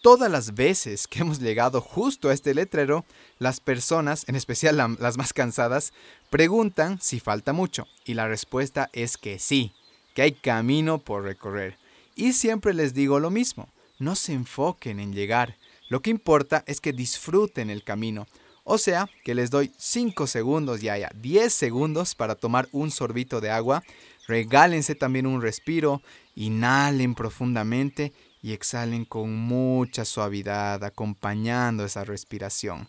Todas 0.02 0.28
las 0.28 0.56
veces 0.56 1.06
que 1.06 1.20
hemos 1.20 1.38
llegado 1.38 1.80
justo 1.80 2.30
a 2.30 2.34
este 2.34 2.54
letrero, 2.54 3.04
las 3.38 3.60
personas, 3.60 4.28
en 4.28 4.34
especial 4.34 4.76
las 4.98 5.16
más 5.16 5.32
cansadas, 5.32 5.92
preguntan 6.28 7.00
si 7.00 7.20
falta 7.20 7.52
mucho. 7.52 7.86
Y 8.04 8.14
la 8.14 8.26
respuesta 8.26 8.90
es 8.92 9.16
que 9.16 9.38
sí, 9.38 9.72
que 10.12 10.22
hay 10.22 10.32
camino 10.32 10.98
por 10.98 11.22
recorrer. 11.22 11.83
Y 12.14 12.32
siempre 12.32 12.74
les 12.74 12.94
digo 12.94 13.18
lo 13.20 13.30
mismo, 13.30 13.68
no 13.98 14.14
se 14.14 14.32
enfoquen 14.32 15.00
en 15.00 15.12
llegar, 15.12 15.56
lo 15.88 16.00
que 16.00 16.10
importa 16.10 16.64
es 16.66 16.80
que 16.80 16.92
disfruten 16.92 17.70
el 17.70 17.84
camino. 17.84 18.26
O 18.64 18.78
sea, 18.78 19.10
que 19.24 19.34
les 19.34 19.50
doy 19.50 19.72
5 19.76 20.26
segundos 20.26 20.82
y 20.82 20.88
haya 20.88 21.10
10 21.14 21.52
segundos 21.52 22.14
para 22.14 22.34
tomar 22.34 22.68
un 22.72 22.90
sorbito 22.90 23.40
de 23.40 23.50
agua, 23.50 23.82
regálense 24.26 24.94
también 24.94 25.26
un 25.26 25.42
respiro, 25.42 26.00
inhalen 26.34 27.14
profundamente 27.14 28.12
y 28.42 28.52
exhalen 28.52 29.04
con 29.04 29.34
mucha 29.34 30.04
suavidad 30.04 30.82
acompañando 30.82 31.84
esa 31.84 32.04
respiración. 32.04 32.88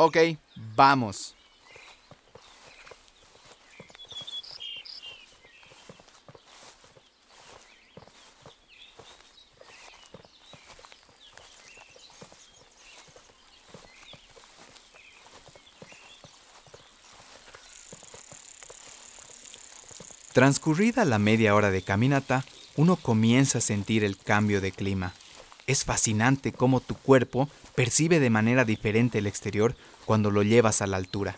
Ok, 0.00 0.16
vamos. 0.76 1.34
Transcurrida 20.32 21.04
la 21.04 21.18
media 21.18 21.56
hora 21.56 21.72
de 21.72 21.82
caminata, 21.82 22.44
uno 22.76 22.94
comienza 22.94 23.58
a 23.58 23.60
sentir 23.60 24.04
el 24.04 24.16
cambio 24.16 24.60
de 24.60 24.70
clima. 24.70 25.12
Es 25.66 25.84
fascinante 25.84 26.52
cómo 26.52 26.78
tu 26.78 26.94
cuerpo 26.94 27.48
percibe 27.78 28.18
de 28.18 28.28
manera 28.28 28.64
diferente 28.64 29.18
el 29.18 29.28
exterior 29.28 29.76
cuando 30.04 30.32
lo 30.32 30.42
llevas 30.42 30.82
a 30.82 30.88
la 30.88 30.96
altura. 30.96 31.36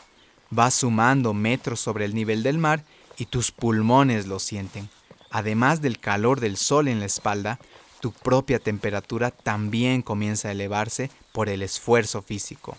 Vas 0.49 0.73
sumando 0.73 1.35
metros 1.35 1.81
sobre 1.81 2.07
el 2.07 2.15
nivel 2.15 2.43
del 2.43 2.57
mar 2.57 2.83
y 3.19 3.27
tus 3.27 3.51
pulmones 3.51 4.27
lo 4.27 4.39
sienten. 4.39 4.89
Además 5.31 5.83
del 5.83 5.99
calor 5.99 6.41
del 6.41 6.57
sol 6.57 6.89
en 6.89 6.99
la 6.99 7.05
espalda, 7.05 7.59
tu 8.01 8.13
propia 8.13 8.59
temperatura 8.59 9.31
también 9.33 10.01
comienza 10.01 10.49
a 10.49 10.53
elevarse 10.53 11.11
por 11.33 11.51
el 11.51 11.61
esfuerzo 11.63 12.23
físico. 12.23 12.75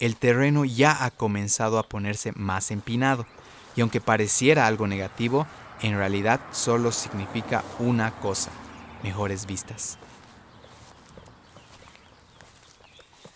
El 0.00 0.16
terreno 0.16 0.66
ya 0.66 1.02
ha 1.02 1.10
comenzado 1.10 1.78
a 1.78 1.88
ponerse 1.88 2.32
más 2.32 2.70
empinado 2.70 3.24
y 3.74 3.80
aunque 3.80 4.02
pareciera 4.02 4.66
algo 4.66 4.86
negativo, 4.86 5.46
en 5.80 5.96
realidad 5.96 6.40
solo 6.52 6.92
significa 6.92 7.64
una 7.78 8.10
cosa, 8.20 8.50
mejores 9.02 9.46
vistas. 9.46 9.96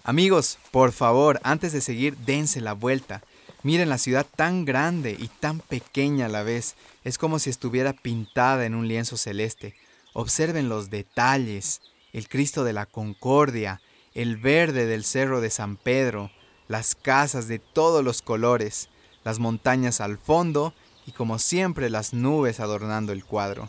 Amigos, 0.04 0.58
por 0.70 0.92
favor, 0.92 1.40
antes 1.42 1.72
de 1.72 1.80
seguir, 1.80 2.16
dense 2.18 2.60
la 2.60 2.72
vuelta. 2.72 3.22
Miren 3.62 3.88
la 3.88 3.98
ciudad 3.98 4.26
tan 4.36 4.64
grande 4.64 5.16
y 5.18 5.28
tan 5.28 5.60
pequeña 5.60 6.26
a 6.26 6.28
la 6.28 6.42
vez. 6.42 6.74
Es 7.04 7.18
como 7.18 7.38
si 7.38 7.50
estuviera 7.50 7.92
pintada 7.92 8.66
en 8.66 8.74
un 8.74 8.88
lienzo 8.88 9.16
celeste. 9.16 9.74
Observen 10.12 10.68
los 10.68 10.90
detalles. 10.90 11.80
El 12.12 12.28
Cristo 12.28 12.64
de 12.64 12.72
la 12.72 12.86
Concordia, 12.86 13.80
el 14.14 14.36
verde 14.36 14.86
del 14.86 15.04
Cerro 15.04 15.40
de 15.40 15.50
San 15.50 15.76
Pedro, 15.76 16.30
las 16.68 16.94
casas 16.94 17.48
de 17.48 17.58
todos 17.58 18.04
los 18.04 18.20
colores 18.22 18.88
las 19.24 19.38
montañas 19.38 20.00
al 20.00 20.18
fondo 20.18 20.74
y 21.06 21.12
como 21.12 21.38
siempre 21.38 21.90
las 21.90 22.12
nubes 22.12 22.60
adornando 22.60 23.12
el 23.12 23.24
cuadro. 23.24 23.68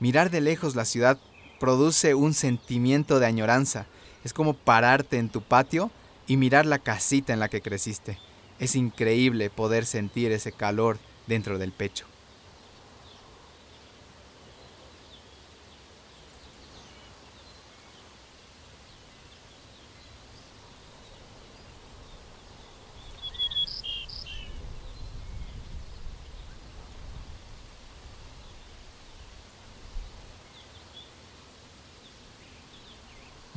Mirar 0.00 0.30
de 0.30 0.40
lejos 0.40 0.76
la 0.76 0.84
ciudad 0.84 1.18
produce 1.58 2.14
un 2.14 2.34
sentimiento 2.34 3.18
de 3.18 3.26
añoranza. 3.26 3.86
Es 4.28 4.34
como 4.34 4.52
pararte 4.52 5.16
en 5.16 5.30
tu 5.30 5.40
patio 5.40 5.90
y 6.26 6.36
mirar 6.36 6.66
la 6.66 6.78
casita 6.78 7.32
en 7.32 7.40
la 7.40 7.48
que 7.48 7.62
creciste. 7.62 8.18
Es 8.58 8.76
increíble 8.76 9.48
poder 9.48 9.86
sentir 9.86 10.32
ese 10.32 10.52
calor 10.52 10.98
dentro 11.26 11.56
del 11.56 11.72
pecho. 11.72 12.04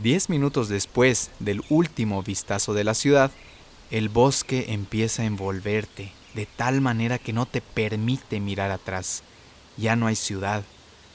Diez 0.02 0.30
minutos 0.30 0.68
después 0.68 1.30
del 1.40 1.62
último 1.70 2.24
vistazo 2.24 2.74
de 2.74 2.84
la 2.84 2.96
ciudad, 2.96 3.30
el 3.92 4.10
bosque 4.10 4.66
empieza 4.70 5.22
a 5.22 5.26
envolverte 5.26 6.12
de 6.34 6.48
tal 6.48 6.82
manera 6.82 7.20
que 7.20 7.34
no 7.34 7.46
te 7.46 7.62
permite 7.62 8.40
mirar 8.40 8.72
atrás. 8.72 9.22
Ya 9.78 9.96
no 9.96 10.08
hay 10.08 10.16
ciudad. 10.16 10.64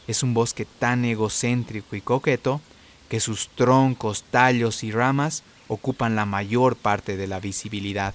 Es 0.06 0.22
un 0.22 0.34
bosque 0.34 0.68
tan 0.78 1.04
egocéntrico 1.04 1.96
y 1.96 2.00
coqueto 2.00 2.60
que 3.08 3.18
sus 3.18 3.48
troncos, 3.48 4.22
tallos 4.30 4.84
y 4.84 4.92
ramas 4.92 5.42
ocupan 5.66 6.14
la 6.14 6.24
mayor 6.24 6.76
parte 6.76 7.16
de 7.16 7.26
la 7.26 7.40
visibilidad 7.40 8.14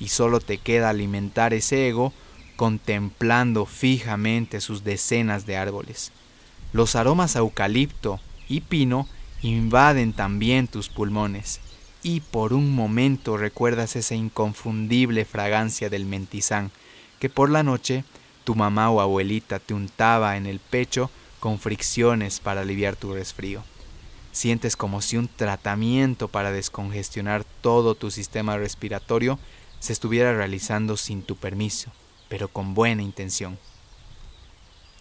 y 0.00 0.08
solo 0.08 0.40
te 0.40 0.56
queda 0.56 0.88
alimentar 0.88 1.52
ese 1.52 1.88
ego 1.88 2.14
contemplando 2.56 3.66
fijamente 3.66 4.62
sus 4.62 4.82
decenas 4.82 5.44
de 5.44 5.58
árboles. 5.58 6.10
Los 6.72 6.96
aromas 6.96 7.36
a 7.36 7.40
eucalipto 7.40 8.18
y 8.48 8.62
pino 8.62 9.06
invaden 9.42 10.12
también 10.12 10.68
tus 10.68 10.88
pulmones 10.88 11.60
y 12.02 12.20
por 12.20 12.52
un 12.52 12.74
momento 12.74 13.36
recuerdas 13.36 13.96
esa 13.96 14.14
inconfundible 14.14 15.24
fragancia 15.24 15.90
del 15.90 16.06
mentizán 16.06 16.70
que 17.18 17.28
por 17.28 17.50
la 17.50 17.62
noche 17.62 18.04
tu 18.44 18.54
mamá 18.54 18.90
o 18.90 19.00
abuelita 19.00 19.58
te 19.58 19.74
untaba 19.74 20.36
en 20.36 20.46
el 20.46 20.60
pecho 20.60 21.10
con 21.40 21.58
fricciones 21.58 22.40
para 22.40 22.60
aliviar 22.60 22.96
tu 22.96 23.12
resfrío. 23.12 23.62
Sientes 24.32 24.76
como 24.76 25.00
si 25.00 25.16
un 25.16 25.28
tratamiento 25.28 26.28
para 26.28 26.52
descongestionar 26.52 27.44
todo 27.60 27.94
tu 27.94 28.10
sistema 28.10 28.56
respiratorio 28.56 29.38
se 29.80 29.92
estuviera 29.92 30.32
realizando 30.34 30.96
sin 30.96 31.22
tu 31.22 31.36
permiso, 31.36 31.90
pero 32.28 32.48
con 32.48 32.74
buena 32.74 33.02
intención. 33.02 33.58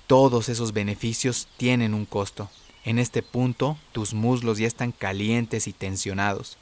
Todos 0.07 0.49
esos 0.49 0.73
beneficios 0.73 1.47
tienen 1.57 1.93
un 1.93 2.05
costo, 2.05 2.49
en 2.85 2.99
este 2.99 3.23
punto, 3.23 3.79
tus 3.91 4.13
muslos 4.13 4.59
ya 4.59 4.67
están 4.67 4.91
calientes 4.91 5.67
y 5.67 5.73
tensionados. 5.73 6.57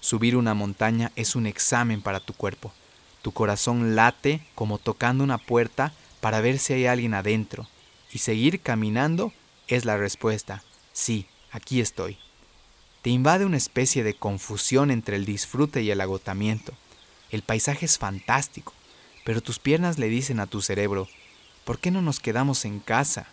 Subir 0.00 0.34
una 0.34 0.54
montaña 0.54 1.12
es 1.16 1.36
un 1.36 1.46
examen 1.46 2.00
para 2.00 2.18
tu 2.18 2.32
cuerpo. 2.32 2.72
Tu 3.20 3.30
corazón 3.32 3.94
late 3.94 4.40
como 4.54 4.78
tocando 4.78 5.22
una 5.22 5.36
puerta 5.36 5.92
para 6.20 6.40
ver 6.40 6.58
si 6.58 6.72
hay 6.72 6.86
alguien 6.86 7.12
adentro. 7.12 7.68
Y 8.10 8.18
seguir 8.18 8.60
caminando 8.60 9.34
es 9.68 9.84
la 9.84 9.98
respuesta. 9.98 10.62
Sí, 10.94 11.26
aquí 11.50 11.82
estoy. 11.82 12.16
Te 13.02 13.10
invade 13.10 13.44
una 13.44 13.58
especie 13.58 14.02
de 14.02 14.14
confusión 14.14 14.90
entre 14.90 15.16
el 15.16 15.26
disfrute 15.26 15.82
y 15.82 15.90
el 15.90 16.00
agotamiento. 16.00 16.72
El 17.30 17.42
paisaje 17.42 17.84
es 17.84 17.98
fantástico, 17.98 18.72
pero 19.24 19.42
tus 19.42 19.58
piernas 19.58 19.98
le 19.98 20.08
dicen 20.08 20.40
a 20.40 20.46
tu 20.46 20.62
cerebro, 20.62 21.06
¿por 21.64 21.78
qué 21.78 21.90
no 21.90 22.00
nos 22.00 22.18
quedamos 22.18 22.64
en 22.64 22.80
casa? 22.80 23.26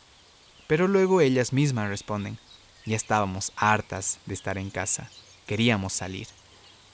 Pero 0.67 0.87
luego 0.87 1.21
ellas 1.21 1.53
mismas 1.53 1.89
responden, 1.89 2.37
ya 2.85 2.95
estábamos 2.95 3.51
hartas 3.55 4.19
de 4.25 4.33
estar 4.33 4.57
en 4.57 4.69
casa, 4.69 5.09
queríamos 5.45 5.93
salir. 5.93 6.27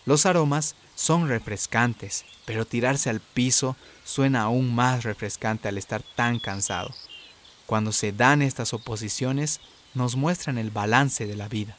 Los 0.06 0.26
aromas 0.26 0.76
son 0.96 1.28
refrescantes, 1.28 2.26
pero 2.46 2.66
tirarse 2.66 3.10
al 3.10 3.20
piso 3.20 3.76
suena 4.04 4.42
aún 4.42 4.74
más 4.74 5.04
refrescante 5.04 5.68
al 5.68 5.78
estar 5.78 6.04
tan 6.16 6.40
cansado. 6.40 6.94
Cuando 7.66 7.92
se 7.92 8.12
dan 8.12 8.42
estas 8.42 8.74
oposiciones, 8.74 9.62
nos 9.94 10.16
muestran 10.16 10.58
el 10.58 10.72
balance 10.72 11.28
de 11.28 11.36
la 11.36 11.48
vida, 11.48 11.78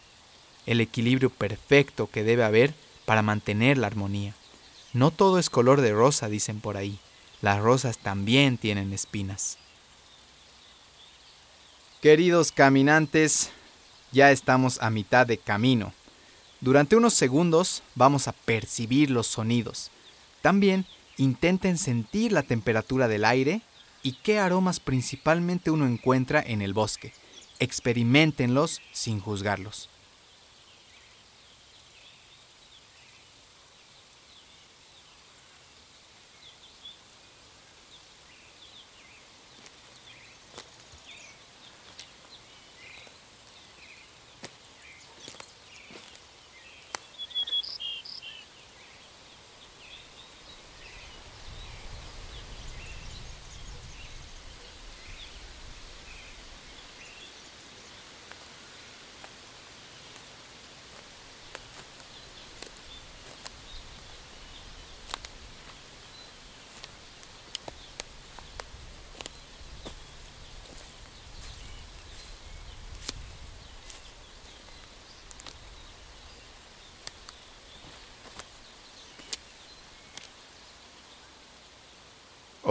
el 0.67 0.81
equilibrio 0.81 1.31
perfecto 1.31 2.09
que 2.11 2.23
debe 2.23 2.45
haber 2.45 2.75
para 3.05 3.23
mantener 3.23 3.79
la 3.79 3.89
armonía. 3.89 4.35
No 4.93 5.11
todo 5.11 5.39
es 5.39 5.51
color 5.51 5.81
de 5.81 5.93
rosa, 5.93 6.29
dicen 6.29 6.61
por 6.61 6.77
ahí. 6.77 6.99
Las 7.43 7.61
rosas 7.61 7.99
también 7.99 8.59
tienen 8.59 8.93
espinas. 8.93 9.59
Queridos 12.01 12.51
caminantes, 12.51 13.51
ya 14.11 14.31
estamos 14.31 14.81
a 14.81 14.89
mitad 14.89 15.27
de 15.27 15.37
camino. 15.37 15.93
Durante 16.63 16.97
unos 16.97 17.13
segundos 17.13 17.83
vamos 17.95 18.27
a 18.27 18.33
percibir 18.33 19.11
los 19.11 19.27
sonidos. 19.27 19.91
También 20.41 20.87
intenten 21.19 21.77
sentir 21.77 22.33
la 22.33 22.43
temperatura 22.43 23.07
del 23.07 23.27
aire 23.27 23.61
y 24.03 24.13
qué 24.13 24.39
aromas 24.39 24.81
principalmente 24.81 25.71
uno 25.71 25.87
encuentra 25.87 26.41
en 26.41 26.63
el 26.63 26.73
bosque. 26.73 27.13
Experimentenlos 27.59 28.81
sin 28.93 29.21
juzgarlos. 29.21 29.91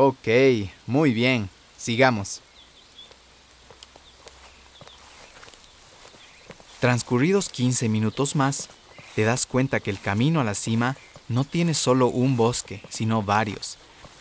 Ok, 0.02 0.30
muy 0.88 1.12
bien. 1.12 1.50
Sigamos. 1.78 2.40
Transcurridos 6.80 7.50
15 7.50 7.90
minutos 7.90 8.34
más, 8.38 8.70
te 9.16 9.26
das 9.26 9.46
cuenta 9.46 9.82
que 9.82 9.90
el 9.90 10.00
camino 10.00 10.40
a 10.40 10.46
la 10.46 10.56
cima 10.56 10.96
no 11.28 11.44
tiene 11.44 11.74
solo 11.74 12.08
un 12.08 12.38
bosque, 12.38 12.82
sino 12.88 13.24
varios. 13.24 13.78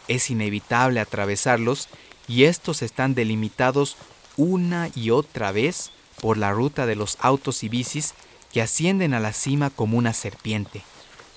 Es 0.08 0.30
inevitable 0.30 0.98
atravesarlos 0.98 1.88
y 2.26 2.42
estos 2.42 2.82
están 2.82 3.14
delimitados 3.14 3.96
una 4.36 4.90
y 4.96 5.10
otra 5.10 5.52
vez 5.52 5.92
por 6.20 6.38
la 6.38 6.50
ruta 6.50 6.86
de 6.86 6.96
los 6.96 7.18
autos 7.20 7.62
y 7.62 7.68
bicis 7.68 8.14
que 8.52 8.62
ascienden 8.62 9.14
a 9.14 9.20
la 9.20 9.32
cima 9.32 9.70
como 9.70 9.96
una 9.96 10.12
serpiente. 10.12 10.82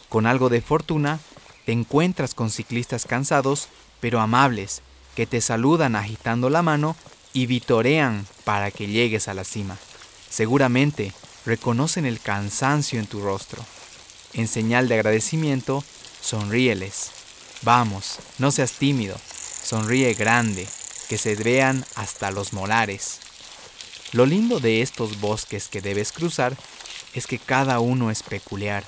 Con 0.09 0.25
algo 0.25 0.49
de 0.49 0.61
fortuna, 0.61 1.19
te 1.67 1.73
encuentras 1.73 2.33
con 2.33 2.49
ciclistas 2.49 3.05
cansados, 3.05 3.67
pero 4.01 4.19
amables, 4.19 4.81
que 5.15 5.25
te 5.25 5.39
saludan 5.39 5.95
agitando 5.95 6.49
la 6.49 6.61
mano 6.61 6.97
y 7.31 7.45
vitorean 7.45 8.27
para 8.43 8.71
que 8.71 8.87
llegues 8.87 9.29
a 9.29 9.33
la 9.33 9.45
cima. 9.45 9.77
Seguramente 10.29 11.13
reconocen 11.45 12.05
el 12.05 12.19
cansancio 12.19 12.99
en 12.99 13.07
tu 13.07 13.21
rostro. 13.21 13.63
En 14.33 14.47
señal 14.47 14.87
de 14.89 14.95
agradecimiento, 14.95 15.83
sonríeles. 16.21 17.11
Vamos, 17.63 18.19
no 18.39 18.51
seas 18.51 18.73
tímido, 18.73 19.15
sonríe 19.63 20.13
grande, 20.13 20.67
que 21.07 21.17
se 21.17 21.35
vean 21.35 21.85
hasta 21.95 22.31
los 22.31 22.53
molares. 22.53 23.19
Lo 24.13 24.25
lindo 24.25 24.59
de 24.59 24.81
estos 24.81 25.19
bosques 25.19 25.67
que 25.67 25.81
debes 25.81 26.11
cruzar 26.11 26.57
es 27.13 27.27
que 27.27 27.39
cada 27.39 27.79
uno 27.79 28.11
es 28.11 28.23
peculiar. 28.23 28.83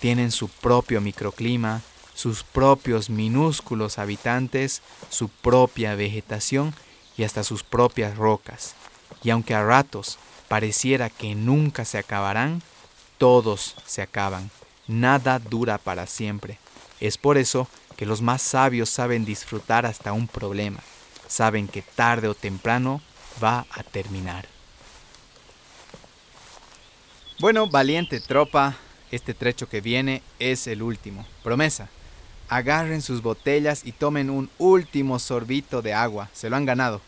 Tienen 0.00 0.32
su 0.32 0.48
propio 0.48 1.00
microclima, 1.00 1.82
sus 2.22 2.44
propios 2.44 3.10
minúsculos 3.10 3.98
habitantes, 3.98 4.80
su 5.10 5.28
propia 5.28 5.96
vegetación 5.96 6.72
y 7.16 7.24
hasta 7.24 7.42
sus 7.42 7.64
propias 7.64 8.16
rocas. 8.16 8.76
Y 9.24 9.30
aunque 9.30 9.56
a 9.56 9.64
ratos 9.64 10.18
pareciera 10.46 11.10
que 11.10 11.34
nunca 11.34 11.84
se 11.84 11.98
acabarán, 11.98 12.62
todos 13.18 13.74
se 13.84 14.02
acaban. 14.02 14.52
Nada 14.86 15.40
dura 15.40 15.78
para 15.78 16.06
siempre. 16.06 16.58
Es 17.00 17.18
por 17.18 17.38
eso 17.38 17.66
que 17.96 18.06
los 18.06 18.22
más 18.22 18.40
sabios 18.40 18.88
saben 18.88 19.24
disfrutar 19.24 19.84
hasta 19.84 20.12
un 20.12 20.28
problema. 20.28 20.78
Saben 21.26 21.66
que 21.66 21.82
tarde 21.82 22.28
o 22.28 22.36
temprano 22.36 23.02
va 23.42 23.66
a 23.72 23.82
terminar. 23.82 24.46
Bueno, 27.40 27.66
valiente 27.66 28.20
tropa, 28.20 28.76
este 29.10 29.34
trecho 29.34 29.68
que 29.68 29.80
viene 29.80 30.22
es 30.38 30.68
el 30.68 30.82
último. 30.82 31.26
Promesa. 31.42 31.88
Agarren 32.52 33.00
sus 33.00 33.22
botellas 33.22 33.80
y 33.82 33.92
tomen 33.92 34.28
un 34.28 34.50
último 34.58 35.18
sorbito 35.18 35.80
de 35.80 35.94
agua. 35.94 36.28
Se 36.34 36.50
lo 36.50 36.56
han 36.56 36.66
ganado. 36.66 37.00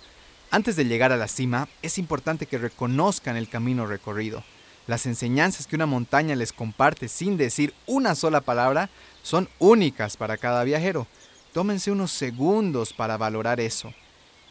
Antes 0.50 0.74
de 0.74 0.86
llegar 0.86 1.12
a 1.12 1.18
la 1.18 1.28
cima, 1.28 1.68
es 1.82 1.98
importante 1.98 2.46
que 2.46 2.56
reconozcan 2.56 3.36
el 3.36 3.50
camino 3.50 3.84
recorrido. 3.84 4.42
Las 4.86 5.04
enseñanzas 5.04 5.66
que 5.66 5.76
una 5.76 5.84
montaña 5.84 6.34
les 6.34 6.54
comparte 6.54 7.08
sin 7.08 7.36
decir 7.36 7.74
una 7.84 8.14
sola 8.14 8.40
palabra 8.40 8.88
son 9.22 9.50
únicas 9.58 10.16
para 10.16 10.38
cada 10.38 10.64
viajero. 10.64 11.06
Tómense 11.52 11.90
unos 11.90 12.10
segundos 12.10 12.94
para 12.94 13.18
valorar 13.18 13.60
eso. 13.60 13.92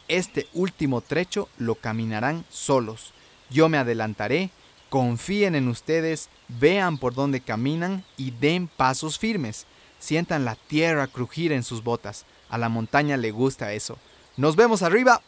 Este 0.06 0.46
último 0.54 1.00
trecho 1.00 1.48
lo 1.58 1.74
caminarán 1.74 2.44
solos. 2.50 3.12
Yo 3.50 3.68
me 3.68 3.78
adelantaré, 3.78 4.50
confíen 4.90 5.56
en 5.56 5.66
ustedes, 5.66 6.28
vean 6.46 6.98
por 6.98 7.14
dónde 7.14 7.40
caminan 7.40 8.04
y 8.16 8.30
den 8.30 8.68
pasos 8.68 9.18
firmes. 9.18 9.66
Sientan 9.98 10.44
la 10.44 10.54
tierra 10.54 11.06
crujir 11.06 11.52
en 11.52 11.62
sus 11.62 11.82
botas. 11.82 12.26
A 12.48 12.58
la 12.58 12.68
montaña 12.68 13.16
le 13.16 13.30
gusta 13.30 13.72
eso. 13.72 13.98
Nos 14.36 14.56
vemos 14.56 14.82
arriba. 14.82 15.22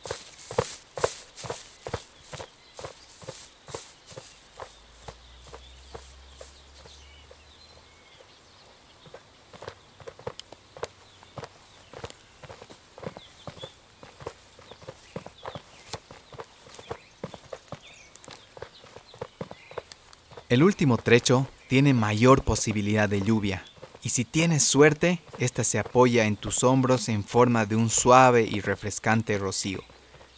El 20.49 20.63
último 20.63 20.97
trecho 20.97 21.47
tiene 21.69 21.93
mayor 21.93 22.43
posibilidad 22.43 23.09
de 23.09 23.21
lluvia, 23.21 23.65
y 24.07 24.11
si 24.11 24.25
tienes 24.25 24.63
suerte, 24.63 25.19
esta 25.41 25.65
se 25.65 25.81
apoya 25.81 26.27
en 26.27 26.37
tus 26.37 26.63
hombros 26.63 27.09
en 27.09 27.25
forma 27.25 27.67
de 27.67 27.75
un 27.75 27.91
suave 27.91 28.49
y 28.49 28.61
refrescante 28.61 29.37
rocío. 29.37 29.81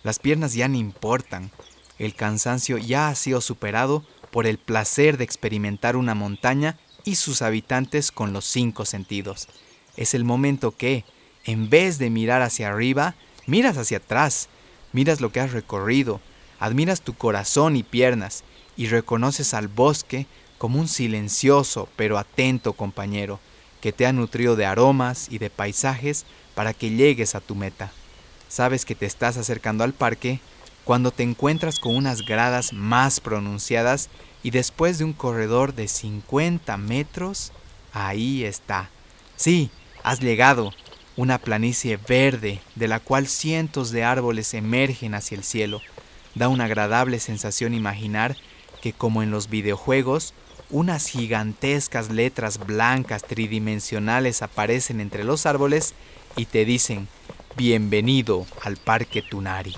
Las 0.03 0.19
piernas 0.19 0.55
ya 0.55 0.69
no 0.69 0.79
importan, 0.79 1.51
el 1.99 2.15
cansancio 2.15 2.79
ya 2.79 3.09
ha 3.09 3.15
sido 3.15 3.43
superado 3.43 4.07
por 4.31 4.47
el 4.47 4.57
placer 4.57 5.19
de 5.19 5.25
experimentar 5.25 5.97
una 5.97 6.15
montaña 6.15 6.79
y 7.05 7.17
sus 7.17 7.43
habitantes 7.43 8.11
con 8.11 8.33
los 8.33 8.47
cinco 8.47 8.87
sentidos. 8.87 9.49
Es 9.99 10.15
el 10.15 10.25
momento 10.25 10.75
que, 10.75 11.05
en 11.45 11.69
vez 11.69 11.99
de 11.99 12.09
mirar 12.09 12.41
hacia 12.41 12.69
arriba, 12.69 13.17
miras 13.47 13.77
hacia 13.77 13.99
atrás, 13.99 14.49
miras 14.95 15.21
lo 15.21 15.31
que 15.31 15.41
has 15.41 15.53
recorrido, 15.53 16.23
admiras 16.59 17.03
tu 17.03 17.13
corazón 17.13 17.77
y 17.77 17.83
piernas, 17.83 18.45
y 18.79 18.87
reconoces 18.87 19.53
al 19.53 19.69
bosque 19.69 20.27
como 20.57 20.81
un 20.81 20.89
silencioso 20.89 21.87
pero 21.97 22.17
atento 22.17 22.73
compañero 22.73 23.41
que 23.81 23.93
te 23.93 24.07
ha 24.07 24.13
nutrido 24.13 24.57
de 24.57 24.67
aromas 24.67 25.29
y 25.31 25.39
de 25.39 25.51
paisajes 25.51 26.25
para 26.55 26.75
que 26.75 26.91
llegues 26.91 27.35
a 27.35 27.41
tu 27.41 27.55
meta. 27.55 27.93
Sabes 28.49 28.85
que 28.85 28.95
te 28.95 29.07
estás 29.07 29.37
acercando 29.37 29.85
al 29.85 29.93
parque 29.93 30.41
cuando 30.85 31.11
te 31.11 31.23
encuentras 31.23 31.79
con 31.79 31.95
unas 31.95 32.23
gradas 32.23 32.73
más 32.73 33.21
pronunciadas 33.21 34.09
y 34.43 34.51
después 34.51 34.99
de 34.99 35.05
un 35.05 35.13
corredor 35.13 35.75
de 35.75 35.87
50 35.87 36.77
metros, 36.79 37.53
ahí 37.93 38.45
está. 38.45 38.89
Sí, 39.37 39.71
has 40.03 40.21
llegado, 40.21 40.73
una 41.17 41.39
planicie 41.39 41.99
verde 41.99 42.61
de 42.75 42.89
la 42.89 43.01
cual 43.01 43.27
cientos 43.27 43.91
de 43.91 44.05
árboles 44.05 44.55
emergen 44.55 45.15
hacia 45.15 45.37
el 45.37 45.45
cielo. 45.45 45.83
Da 46.35 46.49
una 46.49 46.65
agradable 46.65 47.19
sensación 47.21 47.75
imaginar 47.75 48.37
que 48.81 48.93
como 48.93 49.23
en 49.23 49.31
los 49.31 49.51
videojuegos, 49.51 50.33
unas 50.71 51.09
gigantescas 51.09 52.11
letras 52.11 52.59
blancas 52.59 53.23
tridimensionales 53.23 54.43
aparecen 54.43 55.01
entre 55.01 55.25
los 55.25 55.47
árboles 55.47 55.95
y 56.37 56.47
te 56.47 56.65
dicen, 56.65 57.09
bienvenido 57.57 58.47
al 58.63 58.77
Parque 58.77 59.23
Tunari. 59.23 59.75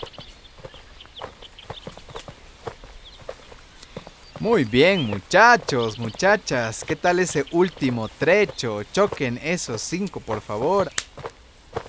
Muy 4.40 4.64
bien 4.64 5.06
muchachos, 5.06 5.98
muchachas, 5.98 6.82
¿qué 6.86 6.96
tal 6.96 7.18
ese 7.20 7.44
último 7.52 8.08
trecho? 8.08 8.82
Choquen 8.84 9.38
esos 9.42 9.82
cinco 9.82 10.20
por 10.20 10.40
favor. 10.40 10.90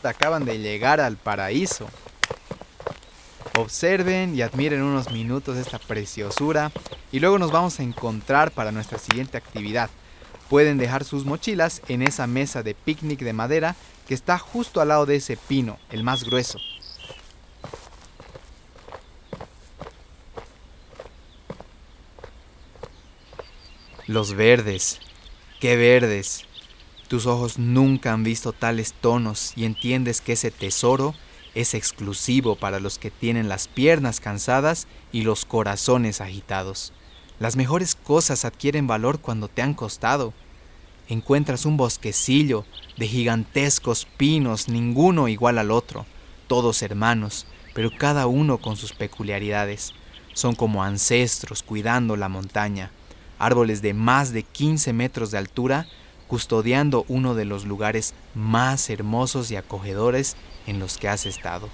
Acaban 0.04 0.46
de 0.46 0.60
llegar 0.60 1.00
al 1.00 1.16
paraíso. 1.16 1.88
Observen 3.58 4.34
y 4.34 4.42
admiren 4.42 4.82
unos 4.82 5.12
minutos 5.12 5.58
esta 5.58 5.78
preciosura 5.78 6.72
y 7.12 7.20
luego 7.20 7.38
nos 7.38 7.52
vamos 7.52 7.80
a 7.80 7.84
encontrar 7.84 8.52
para 8.52 8.72
nuestra 8.72 8.98
siguiente 8.98 9.38
actividad. 9.38 9.90
Pueden 10.50 10.78
dejar 10.78 11.04
sus 11.04 11.26
mochilas 11.26 11.82
en 11.90 12.02
esa 12.02 12.28
mesa 12.28 12.64
de 12.64 12.76
picnic 12.76 13.20
de 13.20 13.34
madera 13.34 13.76
que 14.08 14.14
está 14.14 14.38
justo 14.38 14.80
al 14.80 14.88
lado 14.88 15.06
de 15.06 15.18
ese 15.18 15.36
pino, 15.36 15.80
el 15.90 16.04
más 16.04 16.24
grueso. 16.24 16.60
Los 24.08 24.34
verdes, 24.34 25.00
qué 25.60 25.76
verdes. 25.76 26.46
Tus 27.10 27.26
ojos 27.26 27.60
nunca 27.60 28.14
han 28.14 28.24
visto 28.24 28.54
tales 28.54 28.94
tonos 28.94 29.52
y 29.58 29.66
entiendes 29.66 30.22
que 30.22 30.34
ese 30.34 30.52
tesoro 30.52 31.14
es 31.56 31.74
exclusivo 31.74 32.56
para 32.56 32.80
los 32.80 32.98
que 32.98 33.12
tienen 33.12 33.50
las 33.50 33.68
piernas 33.68 34.20
cansadas 34.20 34.88
y 35.12 35.22
los 35.22 35.46
corazones 35.46 36.22
agitados. 36.22 36.94
Las 37.40 37.56
mejores 37.56 37.96
cosas 37.96 38.46
adquieren 38.46 38.88
valor 38.88 39.20
cuando 39.20 39.48
te 39.48 39.62
han 39.62 39.74
costado. 39.74 40.34
Encuentras 41.10 41.66
un 41.66 41.76
bosquecillo 41.76 42.66
de 42.98 43.08
gigantescos 43.08 44.08
pinos, 44.18 44.70
ninguno 44.70 45.28
igual 45.28 45.58
al 45.58 45.72
otro, 45.72 46.06
todos 46.48 46.82
hermanos, 46.84 47.46
pero 47.74 47.90
cada 47.98 48.28
uno 48.28 48.60
con 48.60 48.78
sus 48.78 48.94
peculiaridades. 48.94 49.94
Son 50.34 50.56
como 50.56 50.84
ancestros 50.84 51.64
cuidando 51.64 52.16
la 52.16 52.30
montaña, 52.30 52.92
árboles 53.40 53.82
de 53.82 53.94
más 53.94 54.32
de 54.32 54.44
15 54.44 54.94
metros 54.94 55.32
de 55.32 55.38
altura 55.38 55.88
custodiando 56.32 57.04
uno 57.10 57.36
de 57.36 57.44
los 57.44 57.66
lugares 57.66 58.14
más 58.36 58.90
hermosos 58.90 59.52
y 59.52 59.58
acogedores 59.58 60.38
en 60.68 60.80
los 60.80 60.98
que 60.98 61.08
has 61.08 61.26
estado. 61.26 61.70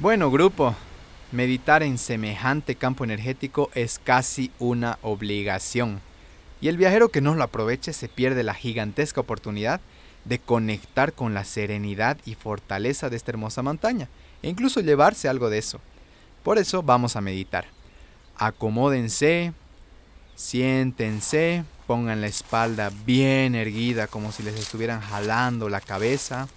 Bueno, 0.00 0.30
grupo, 0.30 0.74
meditar 1.30 1.82
en 1.82 1.98
semejante 1.98 2.74
campo 2.74 3.04
energético 3.04 3.68
es 3.74 3.98
casi 3.98 4.50
una 4.58 4.98
obligación. 5.02 6.00
Y 6.62 6.68
el 6.68 6.78
viajero 6.78 7.10
que 7.10 7.20
no 7.20 7.34
lo 7.34 7.42
aproveche 7.42 7.92
se 7.92 8.08
pierde 8.08 8.42
la 8.42 8.54
gigantesca 8.54 9.20
oportunidad 9.20 9.82
de 10.24 10.38
conectar 10.38 11.12
con 11.12 11.34
la 11.34 11.44
serenidad 11.44 12.16
y 12.24 12.34
fortaleza 12.34 13.10
de 13.10 13.16
esta 13.16 13.32
hermosa 13.32 13.60
montaña 13.60 14.08
e 14.42 14.48
incluso 14.48 14.80
llevarse 14.80 15.28
algo 15.28 15.50
de 15.50 15.58
eso. 15.58 15.82
Por 16.42 16.56
eso 16.56 16.82
vamos 16.82 17.14
a 17.16 17.20
meditar. 17.20 17.66
Acomódense, 18.38 19.52
siéntense, 20.34 21.64
pongan 21.86 22.22
la 22.22 22.26
espalda 22.26 22.90
bien 23.04 23.54
erguida 23.54 24.06
como 24.06 24.32
si 24.32 24.44
les 24.44 24.58
estuvieran 24.58 25.02
jalando 25.02 25.68
la 25.68 25.82
cabeza. 25.82 26.48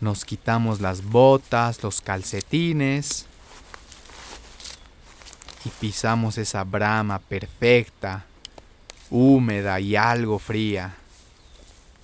Nos 0.00 0.26
quitamos 0.26 0.82
las 0.82 1.02
botas, 1.02 1.82
los 1.82 2.02
calcetines 2.02 3.24
y 5.64 5.70
pisamos 5.70 6.36
esa 6.36 6.64
brama 6.64 7.18
perfecta, 7.18 8.26
húmeda 9.10 9.80
y 9.80 9.96
algo 9.96 10.38
fría. 10.38 10.96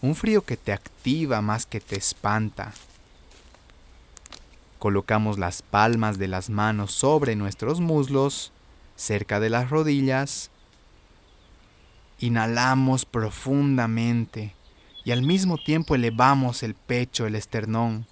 Un 0.01 0.15
frío 0.15 0.43
que 0.43 0.57
te 0.57 0.73
activa 0.73 1.43
más 1.43 1.67
que 1.67 1.81
te 1.81 1.97
espanta. 1.97 2.73
Colocamos 4.79 5.39
las 5.39 5.61
palmas 5.61 6.19
de 6.19 6.29
las 6.29 6.49
manos 6.49 6.93
sobre 6.93 7.37
nuestros 7.37 7.81
muslos, 7.81 8.53
cerca 8.97 9.39
de 9.39 9.51
las 9.51 9.69
rodillas. 9.69 10.51
Inhalamos 12.21 13.05
profundamente 13.05 14.55
y 15.05 15.11
al 15.11 15.23
mismo 15.23 15.59
tiempo 15.59 15.95
elevamos 15.95 16.63
el 16.63 16.75
pecho, 16.75 17.27
el 17.27 17.35
esternón. 17.35 18.07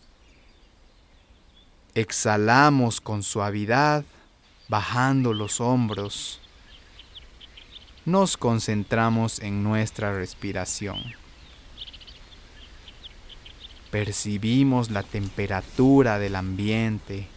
Exhalamos 1.95 3.01
con 3.01 3.23
suavidad, 3.23 4.05
bajando 4.69 5.33
los 5.33 5.61
hombros. 5.61 6.41
Nos 8.05 8.37
concentramos 8.37 9.39
en 9.41 9.63
nuestra 9.63 10.13
respiración. 10.13 11.01
Percibimos 13.91 14.91
la 14.91 15.03
temperatura 15.03 16.19
del 16.19 16.37
ambiente. 16.37 17.29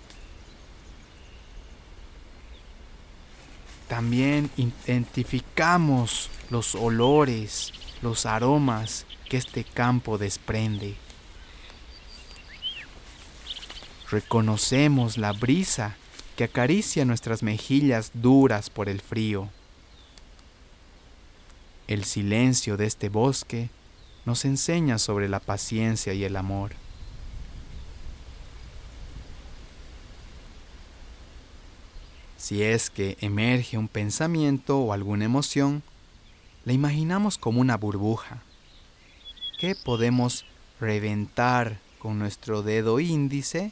También 3.87 4.49
identificamos 4.55 6.29
los 6.49 6.73
olores, 6.73 7.71
los 8.01 8.25
aromas 8.25 9.05
que 9.33 9.37
este 9.37 9.63
campo 9.63 10.19
desprende. 10.19 10.93
Reconocemos 14.11 15.17
la 15.17 15.33
brisa 15.33 15.95
que 16.35 16.43
acaricia 16.43 17.03
nuestras 17.03 17.41
mejillas 17.41 18.11
duras 18.13 18.69
por 18.69 18.89
el 18.89 19.01
frío. 19.01 19.49
El 21.87 22.03
silencio 22.03 22.77
de 22.77 22.85
este 22.85 23.09
bosque 23.09 23.71
nos 24.23 24.45
enseña 24.45 24.99
sobre 24.99 25.27
la 25.27 25.39
paciencia 25.39 26.13
y 26.13 26.23
el 26.25 26.35
amor. 26.35 26.73
Si 32.37 32.61
es 32.61 32.91
que 32.91 33.17
emerge 33.19 33.79
un 33.79 33.87
pensamiento 33.87 34.77
o 34.77 34.93
alguna 34.93 35.25
emoción, 35.25 35.81
la 36.65 36.73
imaginamos 36.73 37.39
como 37.39 37.61
una 37.61 37.77
burbuja 37.77 38.43
que 39.63 39.75
podemos 39.75 40.43
reventar 40.81 41.79
con 41.97 42.19
nuestro 42.19 42.63
dedo 42.63 42.99
índice 42.99 43.71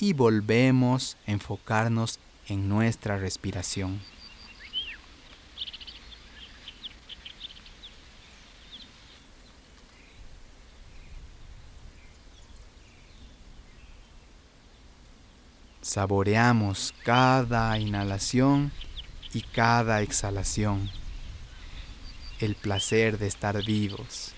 y 0.00 0.14
volvemos 0.14 1.18
a 1.26 1.32
enfocarnos 1.32 2.18
en 2.48 2.70
nuestra 2.70 3.18
respiración. 3.18 4.00
Saboreamos 15.82 16.94
cada 17.04 17.78
inhalación 17.78 18.72
y 19.34 19.42
cada 19.42 20.00
exhalación. 20.00 20.88
El 22.40 22.54
placer 22.54 23.18
de 23.18 23.26
estar 23.26 23.62
vivos. 23.66 24.34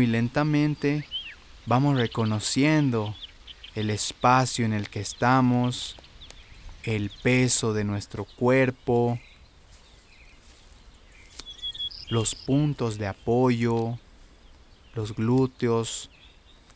Muy 0.00 0.06
lentamente 0.06 1.04
vamos 1.66 1.98
reconociendo 1.98 3.14
el 3.74 3.90
espacio 3.90 4.64
en 4.64 4.72
el 4.72 4.88
que 4.88 5.00
estamos, 5.00 5.94
el 6.84 7.10
peso 7.22 7.74
de 7.74 7.84
nuestro 7.84 8.24
cuerpo, 8.24 9.18
los 12.08 12.34
puntos 12.34 12.96
de 12.96 13.08
apoyo, 13.08 13.98
los 14.94 15.14
glúteos, 15.14 16.08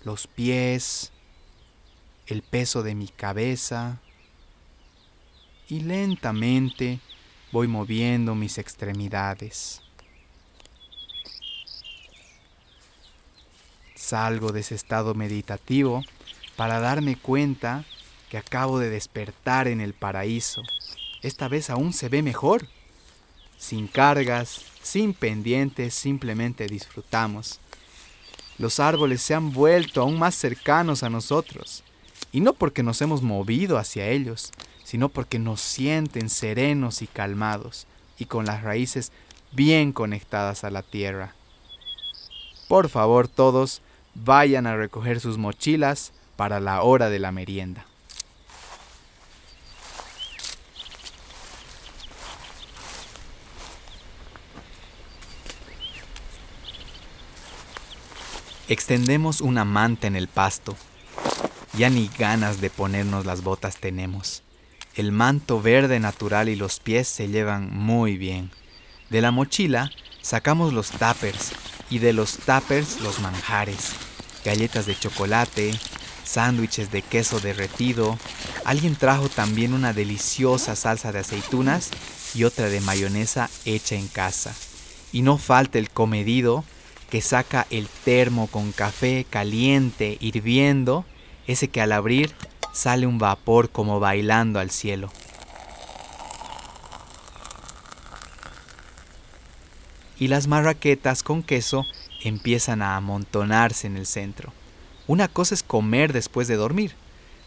los 0.05 0.27
pies, 0.27 1.11
el 2.27 2.43
peso 2.43 2.83
de 2.83 2.95
mi 2.95 3.09
cabeza 3.09 4.01
y 5.67 5.81
lentamente 5.81 7.01
voy 7.53 7.69
moviendo 7.69 8.35
mis 8.35 8.59
extremidades. 8.59 9.84
Salgo 14.05 14.53
de 14.53 14.61
ese 14.61 14.75
estado 14.75 15.15
meditativo 15.15 16.03
para 16.57 16.79
darme 16.79 17.17
cuenta 17.17 17.87
que 18.29 18.37
acabo 18.37 18.79
de 18.79 18.91
despertar 18.91 19.67
en 19.67 19.81
el 19.81 19.95
paraíso. 19.95 20.63
Esta 21.23 21.49
vez 21.49 21.71
aún 21.71 21.95
se 21.95 22.11
ve 22.11 22.21
mejor. 22.23 22.69
Sin 23.57 23.87
cargas, 23.87 24.61
sin 24.83 25.15
pendientes, 25.15 25.95
simplemente 25.95 26.67
disfrutamos. 26.67 27.61
Los 28.59 28.79
árboles 28.79 29.23
se 29.23 29.33
han 29.33 29.55
vuelto 29.55 30.03
aún 30.03 30.19
más 30.19 30.35
cercanos 30.35 31.03
a 31.03 31.09
nosotros. 31.09 31.83
Y 32.31 32.41
no 32.41 32.53
porque 32.53 32.83
nos 32.83 33.01
hemos 33.01 33.23
movido 33.23 33.79
hacia 33.79 34.09
ellos, 34.09 34.53
sino 34.85 35.09
porque 35.09 35.39
nos 35.39 35.63
sienten 35.63 36.29
serenos 36.29 37.01
y 37.01 37.07
calmados 37.07 37.87
y 38.19 38.27
con 38.27 38.45
las 38.45 38.65
raíces 38.65 39.13
bien 39.53 39.93
conectadas 39.93 40.63
a 40.63 40.71
la 40.71 40.83
tierra. 40.83 41.35
Por 42.69 42.91
favor 42.91 43.29
todos, 43.29 43.81
vayan 44.15 44.67
a 44.67 44.77
recoger 44.77 45.21
sus 45.21 45.39
mochilas 45.39 46.13
para 46.37 46.61
la 46.61 46.83
hora 46.83 47.11
de 47.11 47.19
la 47.19 47.33
merienda. 47.33 47.87
Extendemos 58.67 59.43
una 59.43 59.65
manta 59.65 60.07
en 60.07 60.17
el 60.17 60.27
pasto. 60.27 60.75
Ya 61.75 61.91
ni 61.91 62.09
ganas 62.19 62.61
de 62.61 62.71
ponernos 62.71 63.27
las 63.27 63.43
botas 63.43 63.77
tenemos. 63.77 64.43
El 64.95 65.13
manto 65.13 65.61
verde 65.61 66.01
natural 66.01 66.49
y 66.49 66.57
los 66.57 66.81
pies 66.81 67.09
se 67.09 67.29
llevan 67.29 67.69
muy 67.71 68.17
bien. 68.17 68.51
De 69.11 69.21
la 69.21 69.33
mochila 69.33 69.91
sacamos 70.23 70.73
los 70.73 70.91
tuppers 70.93 71.53
y 71.95 72.01
de 72.01 72.13
los 72.13 72.39
tuppers 72.39 73.01
los 73.03 73.21
manjares. 73.21 73.93
Galletas 74.45 74.85
de 74.85 74.99
chocolate, 74.99 75.71
sándwiches 76.25 76.91
de 76.91 77.03
queso 77.03 77.39
derretido. 77.39 78.19
Alguien 78.65 78.97
trajo 78.97 79.29
también 79.29 79.73
una 79.73 79.93
deliciosa 79.93 80.75
salsa 80.75 81.13
de 81.13 81.21
aceitunas 81.21 81.91
y 82.35 82.43
otra 82.43 82.69
de 82.69 82.81
mayonesa 82.81 83.49
hecha 83.65 83.95
en 83.95 84.09
casa. 84.09 84.53
Y 85.13 85.23
no 85.23 85.39
falta 85.39 85.79
el 85.79 85.89
comedido 85.89 86.65
que 87.11 87.21
saca 87.23 87.65
el 87.71 87.87
termo 88.05 88.49
con 88.49 88.73
café 88.73 89.25
caliente 89.31 90.17
hirviendo, 90.19 91.05
ese 91.47 91.69
que 91.69 91.81
al 91.81 91.93
abrir 91.93 92.35
sale 92.73 93.07
un 93.07 93.19
vapor 93.19 93.71
como 93.71 94.01
bailando 94.01 94.59
al 94.59 94.73
cielo. 94.73 95.13
Y 100.19 100.29
las 100.29 100.47
marraquetas 100.47 101.23
con 101.23 101.43
queso 101.43 101.87
empiezan 102.23 102.83
a 102.83 102.97
amontonarse 102.97 103.87
en 103.87 103.97
el 103.97 104.07
centro. 104.07 104.53
Una 105.07 105.29
cosa 105.29 105.55
es 105.55 105.63
comer 105.63 106.13
después 106.13 106.49
de 106.49 106.57
dormir, 106.57 106.95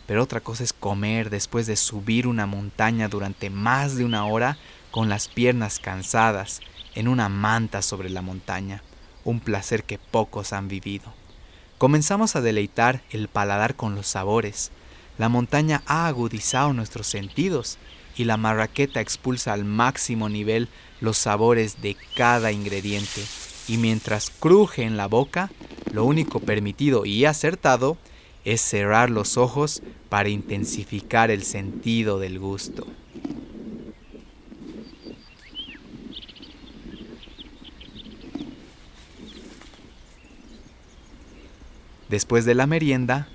pero 0.06 0.24
otra 0.24 0.40
cosa 0.40 0.64
es 0.64 0.74
comer 0.74 1.30
después 1.30 1.68
de 1.68 1.76
subir 1.76 2.28
una 2.28 2.46
montaña 2.46 3.08
durante 3.08 3.50
más 3.50 3.96
de 3.96 4.06
una 4.06 4.26
hora 4.26 4.58
con 4.92 5.10
las 5.10 5.28
piernas 5.28 5.80
cansadas 5.80 6.62
en 6.96 7.08
una 7.08 7.30
manta 7.30 7.82
sobre 7.82 8.10
la 8.10 8.22
montaña, 8.22 8.84
un 9.24 9.40
placer 9.40 9.84
que 9.84 10.00
pocos 10.00 10.54
han 10.54 10.68
vivido. 10.68 11.14
Comenzamos 11.78 12.36
a 12.36 12.42
deleitar 12.42 13.04
el 13.12 13.28
paladar 13.28 13.76
con 13.76 13.94
los 13.94 14.08
sabores. 14.08 14.72
La 15.18 15.30
montaña 15.30 15.84
ha 15.86 16.08
agudizado 16.08 16.74
nuestros 16.74 17.08
sentidos 17.08 17.78
y 18.16 18.24
la 18.24 18.38
marraqueta 18.38 19.00
expulsa 19.00 19.54
al 19.54 19.64
máximo 19.64 20.30
nivel 20.30 20.70
los 21.02 21.18
sabores 21.18 21.82
de 21.82 21.96
cada 22.16 22.52
ingrediente. 22.52 23.22
Y 23.68 23.78
mientras 23.78 24.30
cruje 24.30 24.84
en 24.84 24.98
la 24.98 25.08
boca, 25.08 25.52
lo 25.92 26.06
único 26.06 26.40
permitido 26.40 27.06
y 27.06 27.26
acertado 27.26 27.98
es 28.46 28.62
cerrar 28.62 29.10
los 29.10 29.38
ojos 29.38 29.82
para 30.10 30.30
intensificar 30.30 31.32
el 31.32 31.44
sentido 31.44 32.20
del 32.20 32.40
gusto. 32.40 32.88
Después 42.10 42.46
de 42.46 42.56
la 42.56 42.68
merienda, 42.68 43.28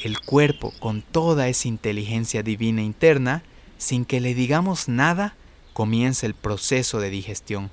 el 0.00 0.20
cuerpo, 0.20 0.72
con 0.78 1.02
toda 1.02 1.48
esa 1.48 1.66
inteligencia 1.66 2.44
divina 2.44 2.82
interna, 2.82 3.42
sin 3.78 4.04
que 4.04 4.20
le 4.20 4.34
digamos 4.34 4.88
nada, 4.88 5.34
comienza 5.72 6.26
el 6.26 6.34
proceso 6.34 7.00
de 7.00 7.10
digestión. 7.10 7.70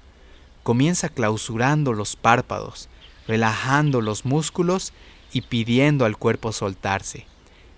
Comienza 0.63 1.09
clausurando 1.09 1.93
los 1.93 2.15
párpados, 2.15 2.89
relajando 3.27 4.01
los 4.01 4.25
músculos 4.25 4.93
y 5.31 5.41
pidiendo 5.41 6.05
al 6.05 6.17
cuerpo 6.17 6.51
soltarse. 6.51 7.25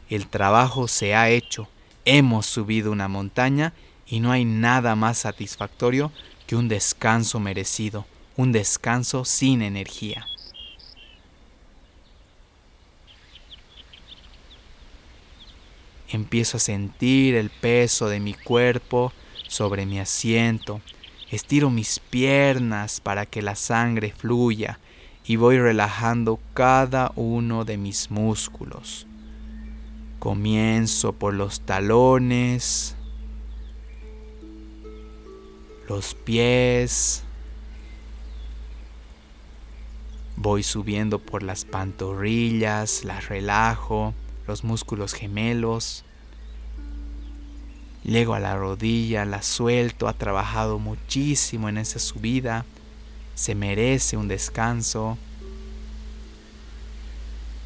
El 0.09 0.27
trabajo 0.27 0.87
se 0.87 1.15
ha 1.15 1.29
hecho, 1.29 1.67
hemos 2.05 2.45
subido 2.45 2.91
una 2.91 3.07
montaña 3.07 3.73
y 4.07 4.19
no 4.19 4.31
hay 4.31 4.45
nada 4.45 4.95
más 4.95 5.19
satisfactorio 5.19 6.11
que 6.47 6.55
un 6.55 6.67
descanso 6.67 7.39
merecido, 7.39 8.05
un 8.35 8.51
descanso 8.51 9.23
sin 9.23 9.61
energía. 9.61 10.25
Empiezo 16.09 16.57
a 16.57 16.59
sentir 16.59 17.35
el 17.35 17.49
peso 17.49 18.09
de 18.09 18.19
mi 18.19 18.33
cuerpo 18.33 19.13
sobre 19.51 19.85
mi 19.85 19.99
asiento. 19.99 20.79
Estiro 21.29 21.69
mis 21.69 21.99
piernas 21.99 23.01
para 23.01 23.25
que 23.25 23.41
la 23.41 23.55
sangre 23.55 24.13
fluya 24.17 24.79
y 25.25 25.35
voy 25.35 25.59
relajando 25.59 26.39
cada 26.53 27.11
uno 27.15 27.65
de 27.65 27.77
mis 27.77 28.09
músculos. 28.11 29.07
Comienzo 30.19 31.11
por 31.11 31.33
los 31.33 31.61
talones, 31.61 32.95
los 35.89 36.15
pies, 36.15 37.23
voy 40.37 40.63
subiendo 40.63 41.19
por 41.19 41.43
las 41.43 41.65
pantorrillas, 41.65 43.03
las 43.03 43.27
relajo, 43.27 44.13
los 44.47 44.63
músculos 44.63 45.13
gemelos. 45.13 46.05
Llego 48.03 48.33
a 48.33 48.39
la 48.39 48.55
rodilla, 48.55 49.25
la 49.25 49.41
suelto, 49.41 50.07
ha 50.07 50.13
trabajado 50.13 50.79
muchísimo 50.79 51.69
en 51.69 51.77
esa 51.77 51.99
subida, 51.99 52.65
se 53.35 53.53
merece 53.55 54.17
un 54.17 54.27
descanso. 54.27 55.17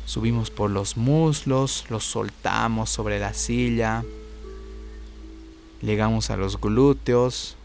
Subimos 0.05 0.51
por 0.51 0.69
los 0.69 0.97
muslos, 0.97 1.85
los 1.89 2.03
soltamos 2.03 2.89
sobre 2.89 3.19
la 3.19 3.33
silla, 3.33 4.03
llegamos 5.81 6.29
a 6.29 6.37
los 6.37 6.59
glúteos, 6.59 7.55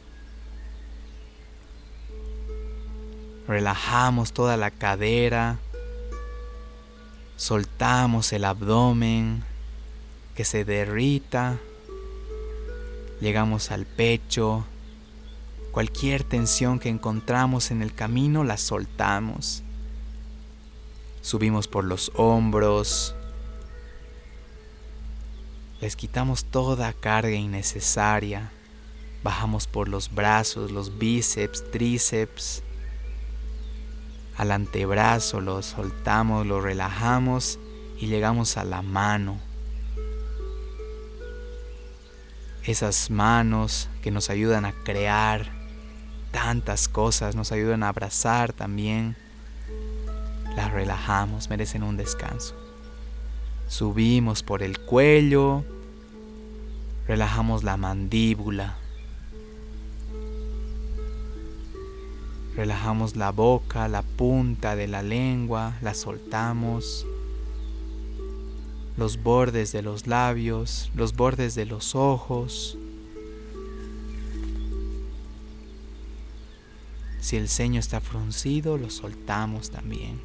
relajamos 3.47 4.33
toda 4.33 4.57
la 4.57 4.71
cadera, 4.71 5.59
Soltamos 7.41 8.35
el 8.35 8.45
abdomen 8.45 9.43
que 10.35 10.45
se 10.45 10.67
derrita. 10.67 11.59
Llegamos 13.21 13.71
al 13.71 13.87
pecho. 13.87 14.65
Cualquier 15.73 16.25
tensión 16.25 16.79
que 16.79 16.89
encontramos 16.89 17.71
en 17.71 17.83
el 17.83 17.95
camino 17.95 18.45
la 18.45 18.57
soltamos. 18.57 19.63
Subimos 21.21 21.69
por 21.69 21.85
los 21.85 22.11
hombros. 22.15 23.15
Les 25.81 25.97
quitamos 25.97 26.45
toda 26.45 26.93
carga 26.93 27.35
innecesaria. 27.35 28.53
Bajamos 29.23 29.67
por 29.67 29.89
los 29.89 30.15
brazos, 30.15 30.71
los 30.71 30.99
bíceps, 30.99 31.71
tríceps 31.71 32.63
al 34.41 34.53
antebrazo, 34.53 35.43
lo 35.43 35.63
soltamos, 35.63 36.47
lo 36.47 36.63
relajamos 36.63 37.59
y 37.99 38.07
llegamos 38.07 38.57
a 38.57 38.65
la 38.65 38.81
mano. 38.81 39.50
Esas 42.65 43.11
manos 43.11 43.89
que 44.03 44.11
nos 44.11 44.31
ayudan 44.31 44.65
a 44.65 44.73
crear 44.73 45.47
tantas 46.31 46.89
cosas, 46.89 47.35
nos 47.35 47.53
ayudan 47.53 47.83
a 47.83 47.89
abrazar 47.89 48.53
también. 48.53 49.17
Las 50.57 50.73
relajamos, 50.73 51.49
merecen 51.49 51.83
un 51.83 51.97
descanso. 51.97 52.55
Subimos 53.69 54.43
por 54.43 54.63
el 54.63 54.79
cuello, 54.81 55.65
relajamos 57.07 57.63
la 57.63 57.77
mandíbula, 57.77 58.77
Relajamos 62.61 63.17
la 63.17 63.31
boca, 63.31 63.89
la 63.89 64.03
punta 64.03 64.77
de 64.77 64.87
la 64.89 65.03
lengua, 65.03 65.79
la 65.81 65.95
soltamos. 65.95 67.07
Los 69.01 69.23
bordes 69.23 69.73
de 69.73 69.81
los 69.81 70.07
labios, 70.07 70.91
los 70.95 71.17
bordes 71.17 71.55
de 71.55 71.65
los 71.65 71.95
ojos. 71.95 72.77
Si 77.19 77.39
el 77.39 77.49
ceño 77.49 77.81
está 77.81 78.03
fruncido, 78.03 78.77
lo 78.77 78.91
soltamos 78.91 79.71
también. 79.71 80.21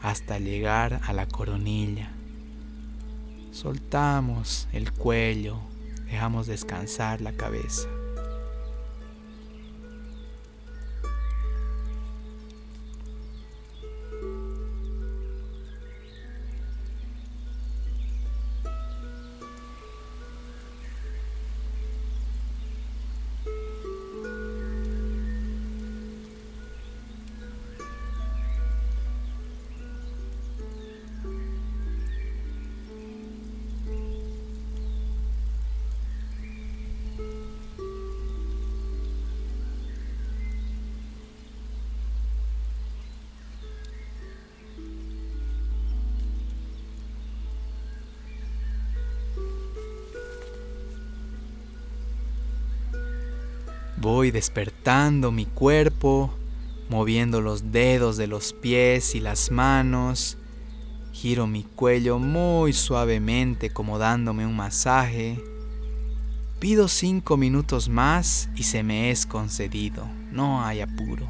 Hasta 0.00 0.38
llegar 0.38 1.00
a 1.04 1.12
la 1.12 1.26
coronilla. 1.26 2.12
Soltamos 3.50 4.68
el 4.72 4.92
cuello, 4.92 5.58
dejamos 6.08 6.46
descansar 6.46 7.20
la 7.20 7.32
cabeza. 7.32 7.88
Voy 54.06 54.30
despertando 54.30 55.32
mi 55.32 55.46
cuerpo, 55.46 56.32
moviendo 56.88 57.40
los 57.40 57.72
dedos 57.72 58.16
de 58.16 58.28
los 58.28 58.52
pies 58.52 59.16
y 59.16 59.20
las 59.20 59.50
manos. 59.50 60.38
Giro 61.10 61.48
mi 61.48 61.64
cuello 61.64 62.20
muy 62.20 62.72
suavemente 62.72 63.70
como 63.70 63.98
dándome 63.98 64.46
un 64.46 64.54
masaje. 64.54 65.42
Pido 66.60 66.86
cinco 66.86 67.36
minutos 67.36 67.88
más 67.88 68.48
y 68.54 68.62
se 68.62 68.84
me 68.84 69.10
es 69.10 69.26
concedido. 69.26 70.06
No 70.30 70.64
hay 70.64 70.82
apuro. 70.82 71.28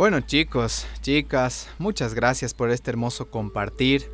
Bueno 0.00 0.20
chicos, 0.20 0.86
chicas, 1.02 1.68
muchas 1.76 2.14
gracias 2.14 2.54
por 2.54 2.70
este 2.70 2.88
hermoso 2.88 3.30
compartir. 3.30 4.10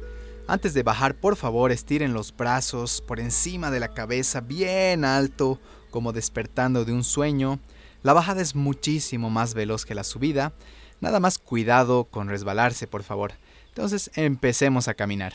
Antes 0.49 0.74
de 0.74 0.82
bajar, 0.82 1.14
por 1.14 1.37
favor, 1.37 1.70
estiren 1.70 2.12
los 2.12 2.37
brazos 2.37 3.01
por 3.01 3.20
encima 3.20 3.70
de 3.70 3.78
la 3.78 3.95
cabeza 3.95 4.41
bien 4.41 5.05
alto, 5.05 5.61
como 5.93 6.12
despertando 6.12 6.84
de 6.84 6.93
un 6.93 7.05
sueño. 7.05 7.61
La 8.03 8.14
bajada 8.14 8.43
es 8.43 8.57
muchísimo 8.57 9.30
más 9.30 9.55
veloz 9.55 9.84
que 9.84 9.95
la 9.95 10.03
subida. 10.03 10.55
Nada 11.01 11.20
más 11.20 11.39
cuidado 11.39 12.03
con 12.07 12.28
resbalarse, 12.28 12.89
por 12.89 13.05
favor. 13.05 13.34
Entonces, 13.68 14.11
empecemos 14.16 14.89
a 14.89 14.95
caminar. 14.95 15.34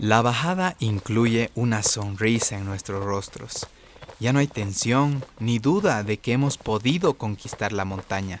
La 0.00 0.22
bajada 0.22 0.76
incluye 0.78 1.50
una 1.54 1.82
sonrisa 1.82 2.56
en 2.56 2.64
nuestros 2.64 3.04
rostros. 3.04 3.66
Ya 4.18 4.32
no 4.32 4.38
hay 4.38 4.46
tensión 4.46 5.22
ni 5.40 5.58
duda 5.58 6.02
de 6.04 6.16
que 6.16 6.32
hemos 6.32 6.56
podido 6.56 7.18
conquistar 7.18 7.74
la 7.74 7.84
montaña. 7.84 8.40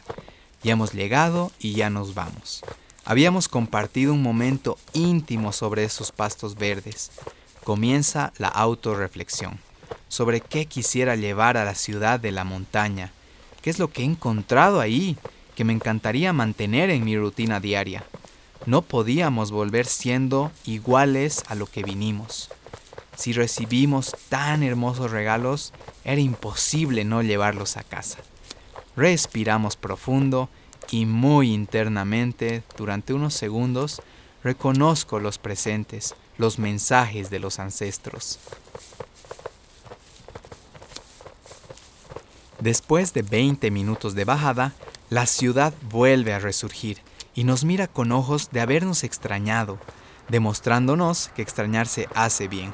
Ya 0.62 0.72
hemos 0.72 0.94
llegado 0.94 1.52
y 1.58 1.74
ya 1.74 1.90
nos 1.90 2.14
vamos. 2.14 2.62
Habíamos 3.04 3.48
compartido 3.48 4.14
un 4.14 4.22
momento 4.22 4.78
íntimo 4.94 5.52
sobre 5.52 5.84
esos 5.84 6.12
pastos 6.12 6.54
verdes. 6.54 7.10
Comienza 7.62 8.32
la 8.38 8.48
autorreflexión 8.48 9.58
sobre 10.08 10.40
qué 10.40 10.64
quisiera 10.64 11.14
llevar 11.14 11.58
a 11.58 11.66
la 11.66 11.74
ciudad 11.74 12.18
de 12.18 12.32
la 12.32 12.44
montaña, 12.44 13.12
qué 13.60 13.68
es 13.68 13.78
lo 13.78 13.88
que 13.88 14.00
he 14.00 14.06
encontrado 14.06 14.80
ahí 14.80 15.18
que 15.56 15.64
me 15.64 15.74
encantaría 15.74 16.32
mantener 16.32 16.88
en 16.88 17.04
mi 17.04 17.18
rutina 17.18 17.60
diaria. 17.60 18.02
No 18.66 18.82
podíamos 18.82 19.52
volver 19.52 19.86
siendo 19.86 20.52
iguales 20.64 21.44
a 21.48 21.54
lo 21.54 21.66
que 21.66 21.82
vinimos. 21.82 22.50
Si 23.16 23.32
recibimos 23.32 24.14
tan 24.28 24.62
hermosos 24.62 25.10
regalos, 25.10 25.72
era 26.04 26.20
imposible 26.20 27.04
no 27.04 27.22
llevarlos 27.22 27.76
a 27.76 27.82
casa. 27.84 28.18
Respiramos 28.96 29.76
profundo 29.76 30.50
y 30.90 31.06
muy 31.06 31.52
internamente, 31.52 32.62
durante 32.76 33.14
unos 33.14 33.34
segundos, 33.34 34.02
reconozco 34.44 35.20
los 35.20 35.38
presentes, 35.38 36.14
los 36.36 36.58
mensajes 36.58 37.30
de 37.30 37.38
los 37.38 37.58
ancestros. 37.58 38.38
Después 42.58 43.14
de 43.14 43.22
20 43.22 43.70
minutos 43.70 44.14
de 44.14 44.24
bajada, 44.24 44.74
la 45.08 45.26
ciudad 45.26 45.72
vuelve 45.90 46.34
a 46.34 46.38
resurgir 46.38 46.98
y 47.34 47.44
nos 47.44 47.64
mira 47.64 47.86
con 47.86 48.12
ojos 48.12 48.50
de 48.50 48.60
habernos 48.60 49.04
extrañado, 49.04 49.78
demostrándonos 50.28 51.30
que 51.34 51.42
extrañarse 51.42 52.08
hace 52.14 52.48
bien. 52.48 52.72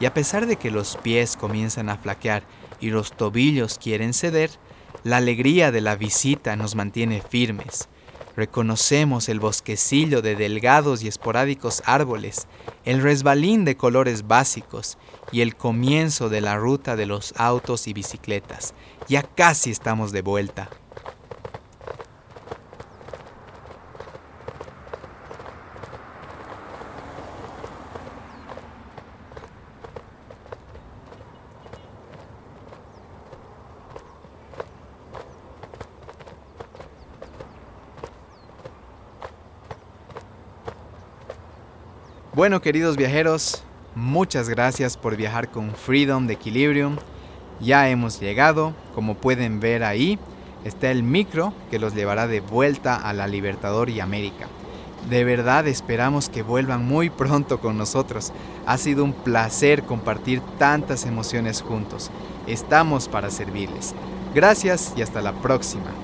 Y 0.00 0.06
a 0.06 0.14
pesar 0.14 0.46
de 0.46 0.56
que 0.56 0.70
los 0.70 0.96
pies 0.96 1.36
comienzan 1.36 1.88
a 1.88 1.96
flaquear 1.96 2.42
y 2.80 2.90
los 2.90 3.12
tobillos 3.12 3.78
quieren 3.78 4.12
ceder, 4.12 4.50
la 5.04 5.18
alegría 5.18 5.70
de 5.70 5.80
la 5.80 5.96
visita 5.96 6.56
nos 6.56 6.74
mantiene 6.74 7.22
firmes. 7.22 7.88
Reconocemos 8.36 9.28
el 9.28 9.38
bosquecillo 9.38 10.20
de 10.20 10.34
delgados 10.34 11.02
y 11.02 11.08
esporádicos 11.08 11.82
árboles, 11.86 12.48
el 12.84 13.00
resbalín 13.00 13.64
de 13.64 13.76
colores 13.76 14.26
básicos 14.26 14.98
y 15.30 15.40
el 15.40 15.54
comienzo 15.54 16.28
de 16.28 16.40
la 16.40 16.56
ruta 16.56 16.96
de 16.96 17.06
los 17.06 17.32
autos 17.36 17.86
y 17.86 17.92
bicicletas. 17.92 18.74
Ya 19.08 19.22
casi 19.22 19.70
estamos 19.70 20.10
de 20.10 20.22
vuelta. 20.22 20.68
Bueno, 42.44 42.60
queridos 42.60 42.98
viajeros, 42.98 43.62
muchas 43.94 44.50
gracias 44.50 44.98
por 44.98 45.16
viajar 45.16 45.50
con 45.50 45.74
Freedom 45.74 46.26
de 46.26 46.34
Equilibrium. 46.34 46.96
Ya 47.58 47.88
hemos 47.88 48.20
llegado, 48.20 48.74
como 48.94 49.14
pueden 49.14 49.60
ver 49.60 49.82
ahí, 49.82 50.18
está 50.62 50.90
el 50.90 51.02
micro 51.02 51.54
que 51.70 51.78
los 51.78 51.94
llevará 51.94 52.26
de 52.26 52.40
vuelta 52.40 52.96
a 52.96 53.14
la 53.14 53.28
Libertador 53.28 53.88
y 53.88 54.00
América. 54.00 54.46
De 55.08 55.24
verdad 55.24 55.66
esperamos 55.66 56.28
que 56.28 56.42
vuelvan 56.42 56.84
muy 56.84 57.08
pronto 57.08 57.60
con 57.60 57.78
nosotros. 57.78 58.30
Ha 58.66 58.76
sido 58.76 59.04
un 59.04 59.14
placer 59.14 59.84
compartir 59.84 60.42
tantas 60.58 61.06
emociones 61.06 61.62
juntos. 61.62 62.10
Estamos 62.46 63.08
para 63.08 63.30
servirles. 63.30 63.94
Gracias 64.34 64.92
y 64.98 65.00
hasta 65.00 65.22
la 65.22 65.32
próxima. 65.32 66.03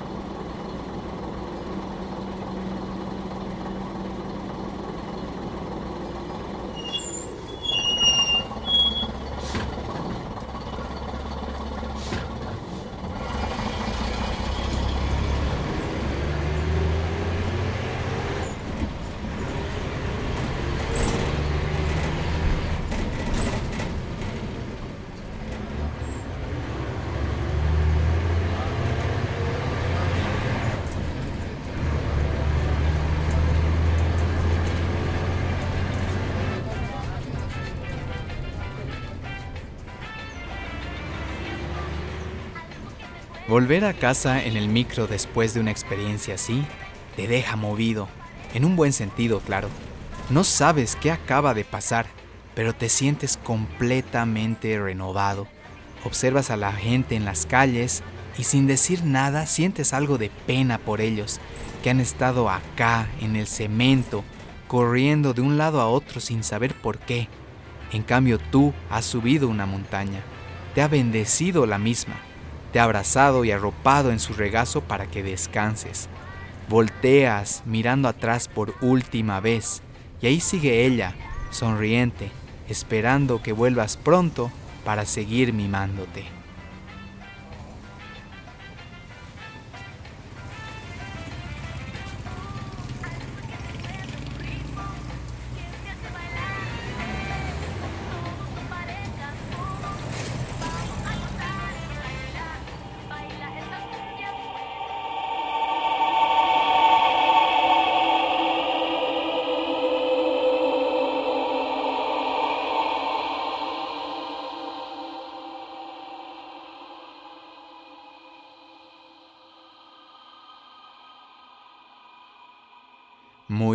Volver 43.50 43.84
a 43.84 43.94
casa 43.94 44.44
en 44.44 44.56
el 44.56 44.68
micro 44.68 45.08
después 45.08 45.54
de 45.54 45.58
una 45.58 45.72
experiencia 45.72 46.36
así 46.36 46.64
te 47.16 47.26
deja 47.26 47.56
movido, 47.56 48.06
en 48.54 48.64
un 48.64 48.76
buen 48.76 48.92
sentido, 48.92 49.40
claro. 49.40 49.68
No 50.28 50.44
sabes 50.44 50.94
qué 50.94 51.10
acaba 51.10 51.52
de 51.52 51.64
pasar, 51.64 52.06
pero 52.54 52.76
te 52.76 52.88
sientes 52.88 53.36
completamente 53.36 54.78
renovado. 54.78 55.48
Observas 56.04 56.50
a 56.50 56.56
la 56.56 56.70
gente 56.70 57.16
en 57.16 57.24
las 57.24 57.44
calles 57.44 58.04
y 58.38 58.44
sin 58.44 58.68
decir 58.68 59.04
nada 59.04 59.46
sientes 59.46 59.94
algo 59.94 60.16
de 60.16 60.30
pena 60.46 60.78
por 60.78 61.00
ellos, 61.00 61.40
que 61.82 61.90
han 61.90 61.98
estado 61.98 62.48
acá, 62.48 63.08
en 63.20 63.34
el 63.34 63.48
cemento, 63.48 64.22
corriendo 64.68 65.34
de 65.34 65.40
un 65.40 65.58
lado 65.58 65.80
a 65.80 65.88
otro 65.88 66.20
sin 66.20 66.44
saber 66.44 66.72
por 66.72 66.98
qué. 66.98 67.26
En 67.90 68.04
cambio 68.04 68.38
tú 68.38 68.72
has 68.90 69.06
subido 69.06 69.48
una 69.48 69.66
montaña, 69.66 70.20
te 70.72 70.82
ha 70.82 70.86
bendecido 70.86 71.66
la 71.66 71.78
misma 71.78 72.29
te 72.72 72.80
ha 72.80 72.84
abrazado 72.84 73.44
y 73.44 73.50
arropado 73.50 74.10
en 74.10 74.20
su 74.20 74.34
regazo 74.34 74.80
para 74.80 75.06
que 75.06 75.22
descanses. 75.22 76.08
Volteas 76.68 77.62
mirando 77.66 78.08
atrás 78.08 78.48
por 78.48 78.74
última 78.80 79.40
vez 79.40 79.82
Y 80.22 80.26
ahí 80.26 80.40
sigue 80.40 80.86
ella, 80.86 81.14
sonriente, 81.50 82.30
esperando 82.68 83.42
que 83.42 83.52
vuelvas 83.52 83.96
pronto 83.96 84.50
para 84.84 85.06
seguir 85.06 85.52
mimándote. 85.52 86.39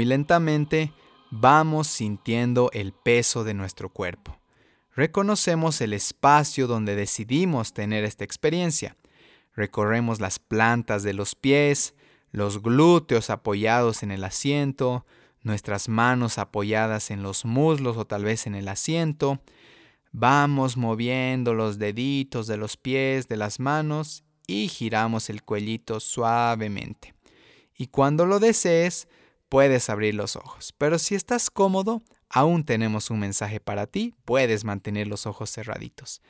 Lentamente 0.07 0.93
vamos 1.31 1.87
sintiendo 1.87 2.69
el 2.73 2.93
peso 2.93 3.43
de 3.43 3.55
nuestro 3.55 3.89
cuerpo. 3.89 4.39
Reconocemos 4.95 5.81
el 5.81 5.93
espacio 5.93 6.67
donde 6.67 6.95
decidimos 6.95 7.73
tener 7.73 8.03
esta 8.03 8.23
experiencia. 8.23 8.95
Recorremos 9.55 10.19
las 10.19 10.37
plantas 10.37 11.01
de 11.01 11.13
los 11.13 11.33
pies, 11.33 11.95
los 12.31 12.61
glúteos 12.61 13.31
apoyados 13.31 14.03
en 14.03 14.11
el 14.11 14.23
asiento, 14.23 15.07
nuestras 15.41 15.89
manos 15.89 16.37
apoyadas 16.37 17.09
en 17.09 17.23
los 17.23 17.43
muslos 17.43 17.97
o 17.97 18.05
tal 18.05 18.25
vez 18.25 18.45
en 18.45 18.53
el 18.53 18.67
asiento. 18.67 19.41
Vamos 20.11 20.77
moviendo 20.77 21.55
los 21.55 21.79
deditos 21.79 22.45
de 22.45 22.57
los 22.57 22.77
pies, 22.77 23.27
de 23.27 23.37
las 23.37 23.59
manos 23.59 24.23
y 24.45 24.67
giramos 24.67 25.31
el 25.31 25.41
cuellito 25.43 25.99
suavemente. 25.99 27.15
Y 27.75 27.87
cuando 27.87 28.25
lo 28.25 28.39
desees, 28.39 29.07
puedes 29.49 29.89
abrir 29.89 30.15
los 30.15 30.35
ojos. 30.35 30.73
Pero 30.77 30.99
si 30.99 31.15
estás 31.15 31.49
cómodo, 31.49 32.01
aún 32.29 32.63
tenemos 32.63 33.09
un 33.09 33.19
mensaje 33.19 33.59
para 33.59 33.87
ti, 33.87 34.13
puedes 34.25 34.63
mantener 34.63 35.07
los 35.07 35.25
ojos 35.25 35.51
cerraditos. 35.51 36.21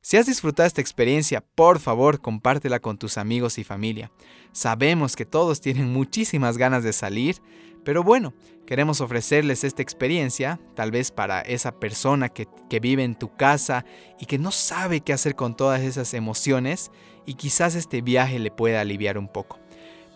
Si 0.00 0.18
has 0.18 0.26
disfrutado 0.26 0.66
esta 0.66 0.82
experiencia, 0.82 1.40
por 1.40 1.78
favor 1.80 2.20
compártela 2.20 2.78
con 2.78 2.98
tus 2.98 3.16
amigos 3.16 3.56
y 3.56 3.64
familia. 3.64 4.12
Sabemos 4.52 5.16
que 5.16 5.24
todos 5.24 5.62
tienen 5.62 5.90
muchísimas 5.90 6.58
ganas 6.58 6.84
de 6.84 6.92
salir, 6.92 7.40
pero 7.84 8.02
bueno, 8.02 8.34
queremos 8.66 9.00
ofrecerles 9.00 9.64
esta 9.64 9.80
experiencia, 9.80 10.60
tal 10.74 10.90
vez 10.90 11.10
para 11.10 11.40
esa 11.40 11.80
persona 11.80 12.28
que, 12.28 12.46
que, 12.68 12.80
vive 12.80 13.02
en 13.02 13.14
tu 13.14 13.34
casa 13.34 13.86
y 14.20 14.26
que 14.26 14.38
no 14.38 14.50
sabe 14.50 15.00
qué 15.00 15.14
hacer 15.14 15.36
con 15.36 15.56
todas 15.56 15.80
esas 15.80 16.12
emociones 16.12 16.90
y 17.24 17.34
quizás 17.34 17.74
este 17.74 18.02
viaje 18.02 18.38
le 18.38 18.50
pueda 18.50 18.82
aliviar 18.82 19.16
un 19.16 19.28
poco. 19.28 19.58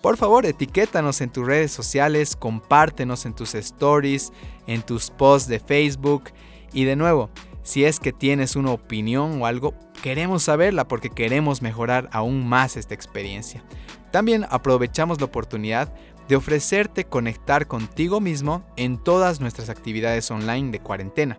Por 0.03 0.17
favor, 0.17 0.47
etiquétanos 0.47 1.21
en 1.21 1.31
tus 1.31 1.47
redes 1.47 1.73
sociales, 1.73 2.37
compártenos 2.37 3.27
en 3.27 3.35
tus 3.35 3.55
stories, 3.55 4.33
en 4.67 4.83
tus 4.83 5.11
posts 5.11 5.49
de 5.49 5.59
Facebook 5.59 6.31
y 6.73 6.85
de 6.85 6.95
nuevo, 6.95 7.31
si 7.69 7.85
es 7.85 8.01
que 8.01 8.13
tienes 8.13 8.57
una 8.57 8.71
opinión 8.71 9.43
o 9.43 9.47
algo, 9.47 9.75
queremos 10.03 10.45
saberla 10.45 10.89
porque 10.89 11.11
queremos 11.11 11.63
mejorar 11.63 12.09
aún 12.13 12.49
más 12.49 12.77
esta 12.77 12.95
experiencia. 12.95 13.63
También 14.11 14.47
aprovechamos 14.49 15.21
la 15.21 15.27
oportunidad 15.27 15.93
de 16.29 16.37
ofrecerte 16.37 17.05
conectar 17.05 17.67
contigo 17.67 18.21
mismo 18.21 18.65
en 18.77 18.97
todas 18.97 19.41
nuestras 19.41 19.69
actividades 19.69 20.31
online 20.31 20.71
de 20.71 20.81
cuarentena. 20.81 21.39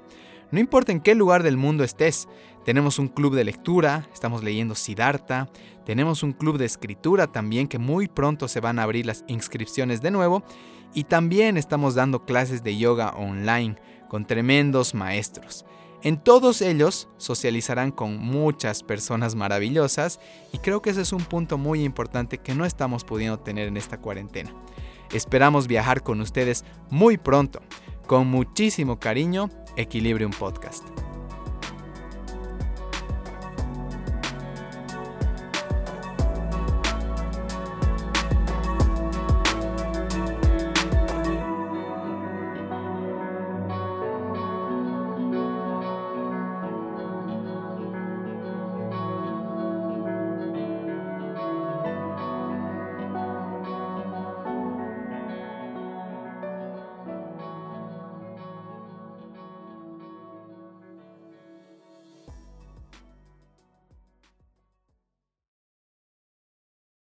No 0.51 0.59
importa 0.59 0.91
en 0.91 1.01
qué 1.01 1.15
lugar 1.15 1.43
del 1.43 1.57
mundo 1.57 1.83
estés, 1.83 2.27
tenemos 2.65 2.99
un 2.99 3.07
club 3.07 3.35
de 3.35 3.43
lectura, 3.43 4.07
estamos 4.13 4.43
leyendo 4.43 4.75
Siddhartha, 4.75 5.49
tenemos 5.85 6.23
un 6.23 6.33
club 6.33 6.57
de 6.57 6.65
escritura 6.65 7.27
también 7.27 7.67
que 7.67 7.79
muy 7.79 8.07
pronto 8.07 8.47
se 8.47 8.59
van 8.59 8.79
a 8.79 8.83
abrir 8.83 9.05
las 9.05 9.23
inscripciones 9.27 10.01
de 10.01 10.11
nuevo 10.11 10.43
y 10.93 11.05
también 11.05 11.57
estamos 11.57 11.95
dando 11.95 12.25
clases 12.25 12.63
de 12.63 12.77
yoga 12.77 13.11
online 13.11 13.77
con 14.07 14.25
tremendos 14.25 14.93
maestros. 14.93 15.65
En 16.01 16.17
todos 16.17 16.61
ellos 16.61 17.09
socializarán 17.17 17.91
con 17.91 18.17
muchas 18.17 18.83
personas 18.83 19.35
maravillosas 19.35 20.19
y 20.53 20.59
creo 20.59 20.81
que 20.81 20.91
ese 20.91 21.01
es 21.01 21.11
un 21.11 21.23
punto 21.23 21.57
muy 21.57 21.83
importante 21.83 22.37
que 22.37 22.55
no 22.55 22.65
estamos 22.65 23.03
pudiendo 23.03 23.39
tener 23.39 23.67
en 23.67 23.75
esta 23.75 23.99
cuarentena. 23.99 24.51
Esperamos 25.11 25.67
viajar 25.67 26.03
con 26.03 26.21
ustedes 26.21 26.63
muy 26.89 27.17
pronto. 27.17 27.61
Con 28.07 28.27
muchísimo 28.27 28.99
cariño, 28.99 29.49
Equilibrium 29.75 30.31
Podcast. 30.31 31.08